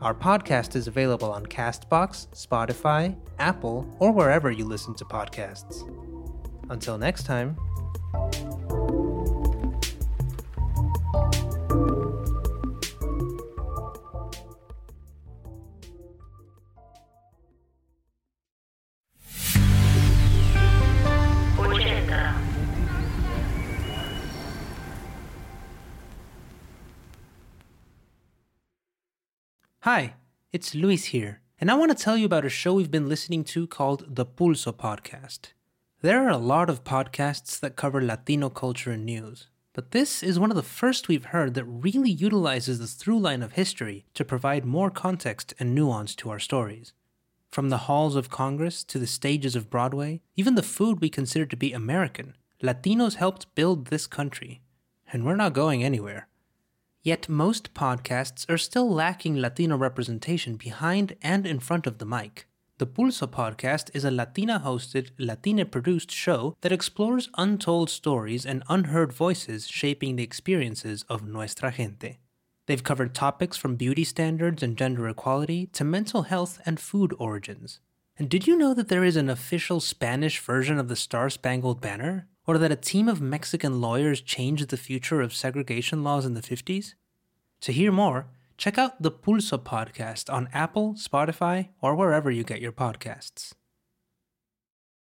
Our 0.04 0.14
podcast 0.14 0.76
is 0.76 0.86
available 0.86 1.32
on 1.32 1.46
Castbox, 1.46 2.26
Spotify, 2.34 3.16
Apple, 3.38 3.88
or 4.00 4.12
wherever 4.12 4.50
you 4.50 4.66
listen 4.66 4.94
to 4.96 5.04
podcasts. 5.06 5.80
Until 6.68 6.98
next 6.98 7.24
time. 7.24 7.56
Hi, 29.94 30.14
it's 30.52 30.74
Luis 30.74 31.04
here, 31.04 31.40
and 31.60 31.70
I 31.70 31.74
want 31.74 31.96
to 31.96 32.04
tell 32.04 32.16
you 32.16 32.26
about 32.26 32.44
a 32.44 32.48
show 32.48 32.74
we've 32.74 32.90
been 32.90 33.08
listening 33.08 33.44
to 33.44 33.68
called 33.68 34.16
the 34.16 34.26
Pulso 34.26 34.72
Podcast. 34.72 35.52
There 36.02 36.26
are 36.26 36.30
a 36.30 36.36
lot 36.36 36.68
of 36.68 36.82
podcasts 36.82 37.60
that 37.60 37.76
cover 37.76 38.02
Latino 38.02 38.50
culture 38.50 38.90
and 38.90 39.06
news, 39.06 39.46
but 39.72 39.92
this 39.92 40.20
is 40.20 40.36
one 40.36 40.50
of 40.50 40.56
the 40.56 40.64
first 40.64 41.06
we've 41.06 41.26
heard 41.26 41.54
that 41.54 41.64
really 41.66 42.10
utilizes 42.10 42.80
the 42.80 42.88
through 42.88 43.20
line 43.20 43.40
of 43.40 43.52
history 43.52 44.04
to 44.14 44.24
provide 44.24 44.64
more 44.64 44.90
context 44.90 45.54
and 45.60 45.76
nuance 45.76 46.16
to 46.16 46.28
our 46.28 46.40
stories. 46.40 46.92
From 47.52 47.68
the 47.68 47.86
halls 47.86 48.16
of 48.16 48.28
Congress 48.28 48.82
to 48.82 48.98
the 48.98 49.06
stages 49.06 49.54
of 49.54 49.70
Broadway, 49.70 50.22
even 50.34 50.56
the 50.56 50.64
food 50.64 51.00
we 51.00 51.08
consider 51.08 51.46
to 51.46 51.56
be 51.56 51.72
American, 51.72 52.34
Latinos 52.60 53.14
helped 53.14 53.54
build 53.54 53.86
this 53.86 54.08
country. 54.08 54.60
And 55.12 55.24
we're 55.24 55.36
not 55.36 55.52
going 55.52 55.84
anywhere. 55.84 56.26
Yet 57.04 57.28
most 57.28 57.74
podcasts 57.74 58.48
are 58.48 58.56
still 58.56 58.90
lacking 58.90 59.36
Latino 59.36 59.76
representation 59.76 60.56
behind 60.56 61.14
and 61.20 61.46
in 61.46 61.60
front 61.60 61.86
of 61.86 61.98
the 61.98 62.06
mic. 62.06 62.46
The 62.78 62.86
Pulso 62.86 63.26
podcast 63.26 63.90
is 63.92 64.06
a 64.06 64.10
Latina 64.10 64.62
hosted, 64.64 65.10
Latina 65.18 65.66
produced 65.66 66.10
show 66.10 66.56
that 66.62 66.72
explores 66.72 67.28
untold 67.36 67.90
stories 67.90 68.46
and 68.46 68.62
unheard 68.70 69.12
voices 69.12 69.68
shaping 69.68 70.16
the 70.16 70.22
experiences 70.22 71.04
of 71.10 71.28
nuestra 71.28 71.70
gente. 71.70 72.20
They've 72.64 72.82
covered 72.82 73.14
topics 73.14 73.58
from 73.58 73.76
beauty 73.76 74.04
standards 74.04 74.62
and 74.62 74.74
gender 74.74 75.06
equality 75.06 75.66
to 75.74 75.84
mental 75.84 76.22
health 76.22 76.58
and 76.64 76.80
food 76.80 77.14
origins. 77.18 77.80
And 78.18 78.30
did 78.30 78.46
you 78.46 78.56
know 78.56 78.72
that 78.72 78.88
there 78.88 79.04
is 79.04 79.16
an 79.16 79.28
official 79.28 79.80
Spanish 79.80 80.40
version 80.40 80.78
of 80.78 80.88
the 80.88 80.96
Star 80.96 81.28
Spangled 81.28 81.82
Banner? 81.82 82.28
Or 82.46 82.58
that 82.58 82.72
a 82.72 82.76
team 82.76 83.08
of 83.08 83.20
Mexican 83.20 83.80
lawyers 83.80 84.20
changed 84.20 84.68
the 84.68 84.76
future 84.76 85.22
of 85.22 85.32
segregation 85.32 86.04
laws 86.04 86.26
in 86.26 86.34
the 86.34 86.42
50s? 86.42 86.94
To 87.62 87.72
hear 87.72 87.90
more, 87.90 88.26
check 88.58 88.76
out 88.76 89.00
the 89.00 89.10
Pulso 89.10 89.56
podcast 89.56 90.32
on 90.32 90.50
Apple, 90.52 90.94
Spotify, 90.94 91.68
or 91.80 91.94
wherever 91.94 92.30
you 92.30 92.44
get 92.44 92.60
your 92.60 92.72
podcasts. 92.72 93.52